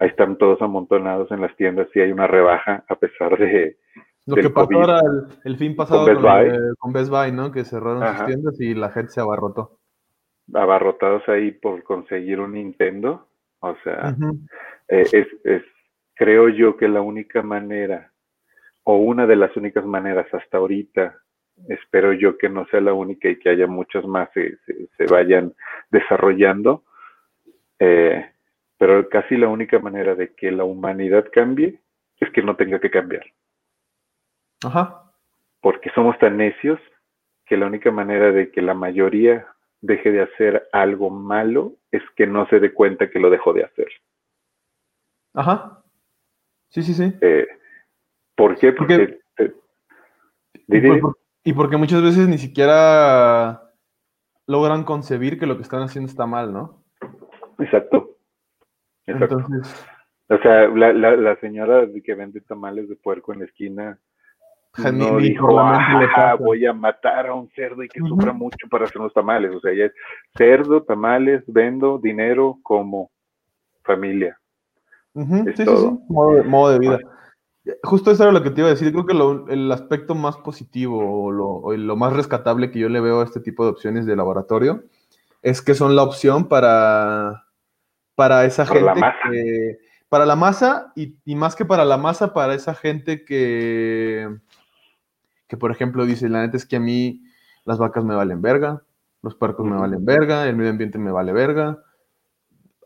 [0.00, 3.76] ahí están todos amontonados en las tiendas y hay una rebaja a pesar de,
[4.26, 4.76] Lo que pasó COVID.
[4.76, 6.50] ahora el, el fin pasado Best con, lo Buy.
[6.50, 7.52] de- con Best Buy, ¿no?
[7.52, 8.18] Que cerraron Ajá.
[8.18, 9.78] sus tiendas y la gente se abarrotó.
[10.54, 13.28] Abarrotados ahí por conseguir un Nintendo.
[13.60, 14.14] O sea,
[14.88, 15.62] eh, es, es,
[16.14, 18.12] creo yo que la única manera,
[18.84, 21.18] o una de las únicas maneras hasta ahorita,
[21.68, 25.04] espero yo que no sea la única y que haya muchas más se, se- se
[25.06, 25.52] vayan
[25.90, 26.84] desarrollando,
[27.78, 28.30] eh,
[28.78, 31.80] pero casi la única manera de que la humanidad cambie
[32.18, 33.24] es que no tenga que cambiar,
[34.64, 35.02] Ajá.
[35.60, 36.80] porque somos tan necios
[37.46, 39.46] que la única manera de que la mayoría
[39.80, 43.64] deje de hacer algo malo es que no se dé cuenta que lo dejó de
[43.64, 43.88] hacer.
[45.34, 45.82] Ajá.
[46.68, 47.12] Sí, sí, sí.
[47.20, 47.46] Eh,
[48.36, 48.72] ¿Por qué?
[48.72, 49.52] Porque- eh,
[51.00, 53.72] por- y porque muchas veces ni siquiera
[54.46, 56.82] logran concebir que lo que están haciendo está mal, ¿no?
[57.58, 58.16] Exacto.
[59.06, 59.38] Exacto.
[59.40, 59.86] Entonces,
[60.28, 63.98] o sea, la, la, la señora que vende tamales de puerco en la esquina
[64.72, 66.34] ja, ni- no dijo, "Ah, pasa".
[66.36, 69.54] voy a matar a un cerdo y que sufra mucho para hacer unos tamales.
[69.54, 69.92] O sea, ya es
[70.36, 73.10] cerdo, tamales, vendo, dinero, como
[73.82, 74.38] familia.
[75.14, 75.90] Es sí, sí, todo.
[75.90, 76.98] sí, modo de, modo de vida.
[77.82, 78.90] Justo eso era lo que te iba a decir.
[78.92, 82.88] Creo que lo- el aspecto más positivo o lo, o lo más rescatable que yo
[82.88, 84.84] le veo a este tipo de opciones de laboratorio
[85.42, 87.44] es que son la opción para,
[88.14, 89.30] para esa Para la gente masa.
[89.30, 94.28] que- para la masa y, y más que para la masa, para esa gente que,
[95.50, 97.24] que, por ejemplo, dice, la neta es que a mí
[97.64, 98.84] las vacas me valen verga,
[99.20, 101.82] los puercos me valen verga, el medio ambiente me vale verga.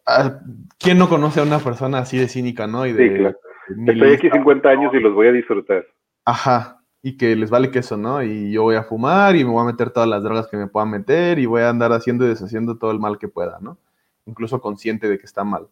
[0.06, 0.40] Ah,
[0.78, 2.86] ¿Quién no conoce a una persona así de cínica, no?
[2.86, 3.36] Y de, Sí, claro.
[3.68, 4.36] de Estoy aquí nihilista.
[4.38, 5.84] 50 años y los voy a disfrutar.
[6.24, 8.22] Ajá, y que les vale queso, ¿no?
[8.22, 10.66] Y yo voy a fumar y me voy a meter todas las drogas que me
[10.66, 13.76] pueda meter y voy a andar haciendo y deshaciendo todo el mal que pueda, ¿no?
[14.24, 15.66] Incluso consciente de que está mal.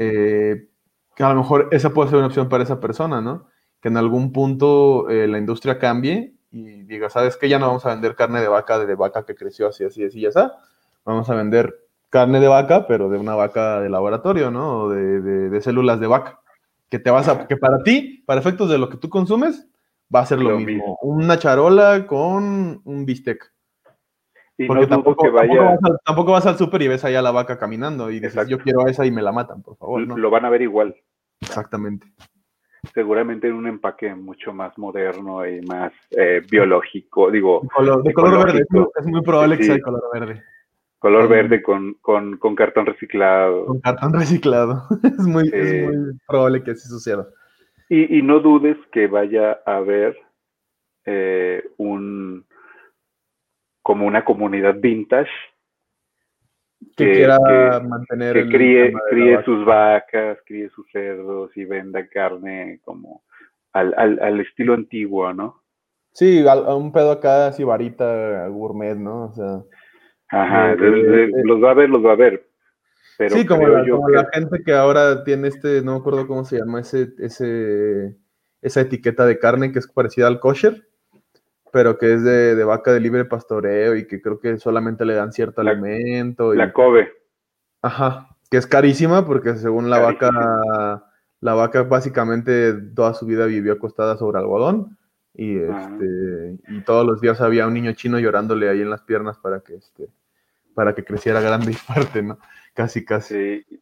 [0.00, 0.66] Eh,
[1.14, 3.46] que a lo mejor esa puede ser una opción para esa persona, ¿no?
[3.82, 7.48] Que en algún punto eh, la industria cambie y diga, ¿sabes qué?
[7.48, 10.20] Ya no vamos a vender carne de vaca de vaca que creció así, así, así,
[10.22, 10.52] ya está.
[11.04, 11.74] Vamos a vender
[12.08, 14.84] carne de vaca, pero de una vaca de laboratorio, ¿no?
[14.84, 16.40] O de, de- de células de vaca.
[16.88, 19.66] Que te vas a, que para ti, para efectos de lo que tú consumes,
[20.14, 20.72] va a ser lo, Lo mismo.
[20.72, 20.98] mismo.
[21.02, 23.50] Una charola con un bistec.
[24.58, 27.30] Y Porque no tampoco, vaya, vas al, tampoco vas al súper y ves allá la
[27.30, 28.50] vaca caminando y dices, Exacto.
[28.50, 30.06] yo quiero esa y me la matan, por favor.
[30.06, 30.16] ¿no?
[30.16, 30.94] lo van a ver igual.
[31.40, 32.06] Exactamente.
[32.92, 38.12] Seguramente en un empaque mucho más moderno y más eh, biológico, digo, De color, de
[38.12, 38.64] color verde,
[38.98, 40.42] es muy, probable que sea de color verde.
[40.98, 43.66] color verde con, con, con cartón reciclado.
[43.66, 44.82] Con cartón reciclado.
[45.04, 47.26] Es muy, es muy probable que así suceda.
[47.88, 50.16] Y, y no dudes que vaya a haber
[51.04, 52.44] eh, un
[53.82, 55.30] como una comunidad vintage
[56.96, 59.44] Que, Que- quiera que- mantener que críe, críe vaca.
[59.44, 63.22] sus vacas, críe sus cerdos y venda carne como
[63.72, 65.62] al, al, al estilo antiguo, ¿no?
[66.12, 69.24] Sí, a un pedo acá, así varita, gourmet, ¿no?
[69.26, 69.62] O sea,
[70.28, 72.46] Ajá, Eh, eh, los va a ver, los va a ver.
[73.18, 76.26] Pero sí, como, la, como que- la gente que ahora tiene este, no me acuerdo
[76.26, 78.16] cómo se llama, ese, ese,
[78.62, 80.86] esa etiqueta de carne que es parecida al kosher,
[81.72, 85.14] pero que es de, de vaca de libre pastoreo y que creo que solamente le
[85.14, 86.54] dan cierto La- alimento.
[86.54, 87.10] y- la Kobe,
[87.82, 90.30] Ajá, que es carísima porque según la vaca,
[91.40, 94.96] la vaca básicamente toda su vida vivió acostada sobre algodón
[95.34, 95.88] y, Ah.
[95.90, 99.60] este, y todos los días había un niño chino llorándole ahí en las piernas para
[99.60, 100.08] que, este,
[100.74, 102.38] para que creciera grande y fuerte, ¿no?
[102.74, 103.34] Casi, casi.
[103.64, 103.80] sí.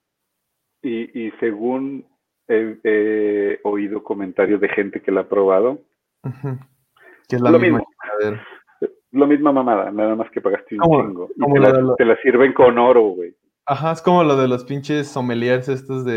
[0.82, 2.06] Y, y según
[2.48, 5.82] he, he oído comentarios de gente que la ha probado,
[6.24, 6.58] Ujú.
[7.30, 8.40] Que es la Lo misma mismo.
[9.12, 11.02] lo misma mamada, nada más que pagaste un ¿Cómo?
[11.02, 11.28] chingo.
[11.36, 13.34] Y ¿Cómo te la, te sirven con oro, güey.
[13.66, 16.12] Ajá, es como lo de los pinches sommeliers estos de,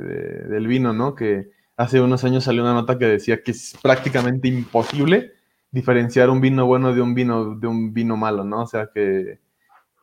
[0.00, 1.14] de- del vino, ¿no?
[1.14, 5.32] Que hace unos años salió una nota que decía que es prácticamente imposible
[5.70, 8.62] diferenciar un vino bueno de un vino, de un vino malo, ¿no?
[8.62, 9.38] O sea, que,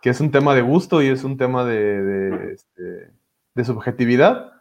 [0.01, 3.09] que es un tema de gusto y es un tema de, de, este,
[3.55, 4.51] de subjetividad,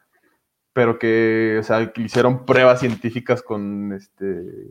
[0.73, 4.71] pero que, o sea, que hicieron pruebas científicas con este,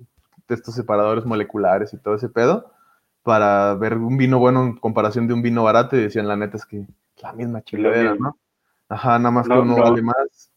[0.53, 2.71] de estos separadores moleculares y todo ese pedo
[3.23, 6.57] para ver un vino bueno en comparación de un vino barato y decían, la neta
[6.57, 6.85] es que
[7.21, 8.15] la misma chingadera.
[8.15, 8.37] ¿no?
[8.89, 9.83] Ajá, nada más No, que uno no.
[9.83, 10.51] vale más.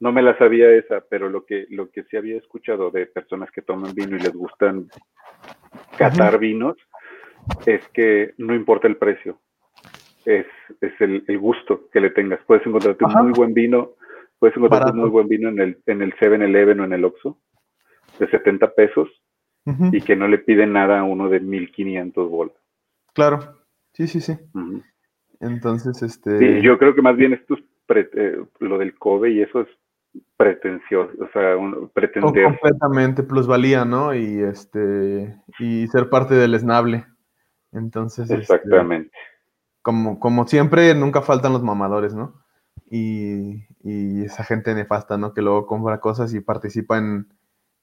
[0.00, 3.50] No me la sabía esa, pero lo que, lo que sí había escuchado de personas
[3.52, 4.88] que toman vino y les gustan
[5.96, 6.76] catar vinos
[7.66, 9.38] es que no importa el precio,
[10.24, 10.46] es,
[10.80, 12.40] es el, el gusto que le tengas.
[12.46, 13.20] Puedes encontrarte Ajá.
[13.20, 13.92] un muy buen vino,
[14.40, 14.96] puedes encontrarte Barato.
[14.96, 17.38] un muy buen vino en el, en el 7-Eleven o en el Oxxo
[18.18, 19.08] de 70 pesos
[19.64, 22.54] Y que no le piden nada a uno de 1500 bolas.
[23.14, 23.58] Claro,
[23.92, 24.36] sí, sí, sí.
[25.40, 26.38] Entonces, este...
[26.38, 29.60] Sí, yo creo que más bien esto es pre- eh, lo del Kobe y eso
[29.60, 29.68] es
[30.36, 32.44] pretencioso, o sea, un- pretender.
[32.44, 34.14] completamente plusvalía, ¿no?
[34.14, 37.06] Y este y ser parte del esnable.
[37.72, 39.10] Entonces, este, Exactamente.
[39.80, 42.42] como, como siempre, nunca faltan los mamadores, ¿no?
[42.90, 45.32] Y, y esa gente nefasta, ¿no?
[45.32, 47.28] Que luego compra cosas y participa en,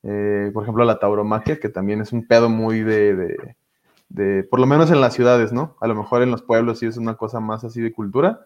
[0.04, 3.56] eh, por ejemplo, la tauromaquia, que también es un pedo muy de, de,
[4.10, 5.76] de- por lo menos en las ciudades, ¿no?
[5.82, 8.42] A lo mejor en los pueblos sí es una cosa más así de cultura,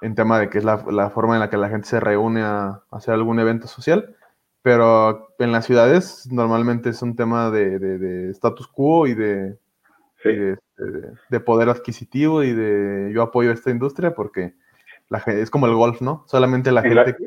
[0.00, 2.42] en tema de que es la, la forma en la que la gente se reúne
[2.42, 4.14] a, a hacer algún evento social,
[4.62, 9.58] pero en las ciudades normalmente es un tema de, de- de status quo y de,
[10.22, 10.30] Sí.
[10.30, 14.54] de, este, de poder adquisitivo y de yo apoyo esta industria porque
[15.10, 16.24] la gente, es como el golf, ¿no?
[16.26, 17.26] Solamente la En la- gente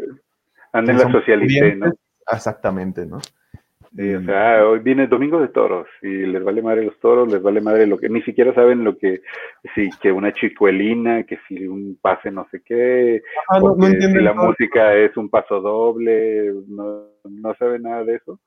[0.73, 1.93] anda en la son socialité, ¿no?
[2.27, 3.19] Pudientes- Exactamente, ¿no?
[3.95, 7.41] Sí, o sea, hoy viene domingo de toros y les vale madre los toros, les
[7.41, 9.21] vale madre lo que ni siquiera saben lo que
[9.73, 13.21] si que una chicuelina, que si un pase no sé qué,
[13.59, 18.15] no, no que si la música es un paso doble, no, no saben nada de
[18.15, 18.39] eso,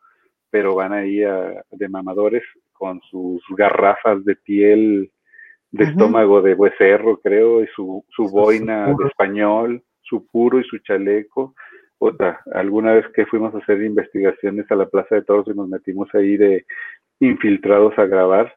[0.51, 5.11] pero van ahí a- de mamadores con sus garrafas de piel
[5.73, 10.79] de estómago de becerro, creo, y su, su boina de español, su puro y su
[10.79, 11.55] chaleco.
[12.03, 15.69] Otra, alguna vez que fuimos a hacer investigaciones a la Plaza de Toros y nos
[15.69, 16.65] metimos ahí de
[17.21, 18.55] infiltrados a grabar,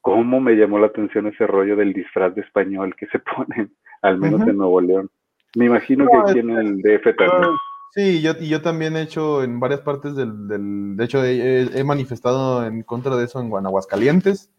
[0.00, 4.18] cómo me llamó la atención ese rollo del disfraz de español que se ponen, al
[4.18, 5.10] menos en Nuevo León.
[5.56, 7.50] Me imagino No, que es aquí en el DF también.
[7.90, 11.84] Sí, yo, y yo también he hecho en varias partes del, del- de hecho he,
[11.84, 14.50] manifestado en contra de eso en Guanajuascalientes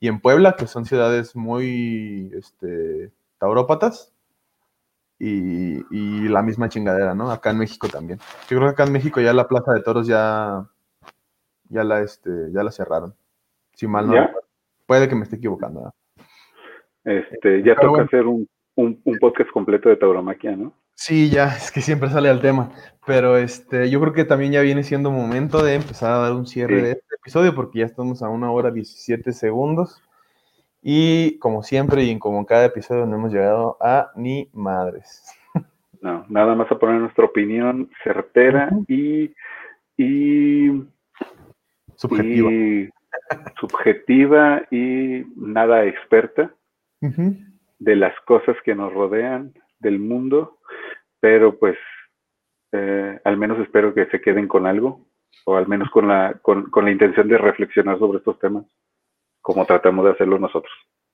[0.00, 4.14] y en Puebla, que son ciudades muy este, taurópatas
[5.18, 7.30] y, y la misma chingadera, ¿no?
[7.30, 8.18] Acá en México también.
[8.48, 10.64] Yo creo que acá en México ya la Plaza de Toros ya,
[11.68, 13.14] ya la este, ya la cerraron.
[13.74, 14.14] Si mal no.
[14.86, 15.92] Puede que me esté equivocando.
[17.04, 18.04] Este, ya Pero toca bueno.
[18.04, 20.72] hacer un, un, un podcast completo de tauromaquia, ¿no?
[20.94, 22.70] Sí, ya, es que siempre sale al tema.
[23.06, 26.46] Pero este, yo creo que también ya viene siendo momento de empezar a dar un
[26.46, 26.82] cierre Sí.
[26.82, 30.02] de este episodio, porque ya estamos a una hora 17 segundos.
[30.82, 35.24] Y como siempre, y como en cada episodio, no hemos llegado a ni madres.
[36.00, 39.34] No, nada más a poner nuestra opinión certera y,
[39.96, 40.70] y,
[41.96, 42.52] Subjetiva.
[42.52, 42.88] y
[43.58, 46.54] subjetiva y nada experta
[47.00, 50.58] de las cosas que nos rodean, del mundo,
[51.20, 51.76] pero pues
[52.72, 55.06] eh, al menos espero que se queden con algo,
[55.44, 58.64] o al menos con la, con, con la intención de reflexionar sobre estos temas,
[59.48, 60.70] como tratamos de hacerlo nosotros.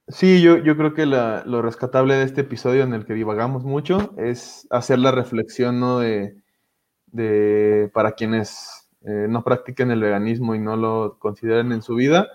[0.08, 3.62] Sí, yo, yo creo que la- lo rescatable de este episodio en el que divagamos
[3.62, 6.00] mucho es hacer la reflexión, ¿no?
[6.00, 6.34] De,
[7.06, 12.26] de para quienes eh, no practiquen el veganismo y no lo consideren en su vida,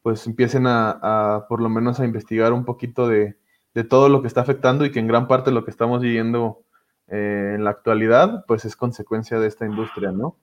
[0.00, 3.36] pues empiecen a, a, por lo menos a investigar un poquito de,
[3.74, 6.62] de todo lo que está afectando y que en gran parte lo que estamos viviendo
[7.08, 10.36] eh, en la actualidad, pues es consecuencia de esta industria, ¿no?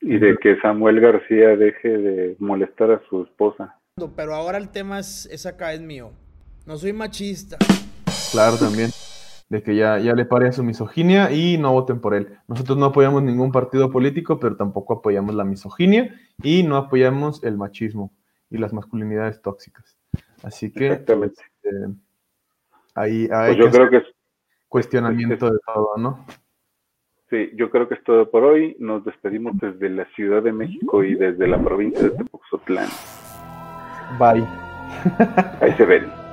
[0.00, 3.78] Y de que Samuel García deje de molestar a su esposa.
[4.14, 6.10] Pero ahora el tema es, es acá, es mío.
[6.66, 7.56] No soy machista.
[8.30, 8.90] Claro, también.
[9.48, 12.28] De que ya, ya le pare a su misoginia y no voten por él.
[12.46, 17.56] Nosotros no apoyamos ningún partido político, pero tampoco apoyamos la misoginia y no apoyamos el
[17.56, 18.12] machismo
[18.50, 19.96] y las masculinidades tóxicas.
[20.42, 21.40] Así que Exactamente.
[21.62, 21.94] eh,
[22.94, 24.02] ahí hay Pues yo que creo que
[24.68, 26.26] cuestionamiento de todo, ¿no?
[27.30, 28.76] sí, yo creo que es todo por hoy.
[28.78, 32.88] Nos despedimos desde la Ciudad de México y desde la provincia de Tepoztlán.
[34.10, 34.48] Bye.
[35.60, 36.25] Ahí se ven.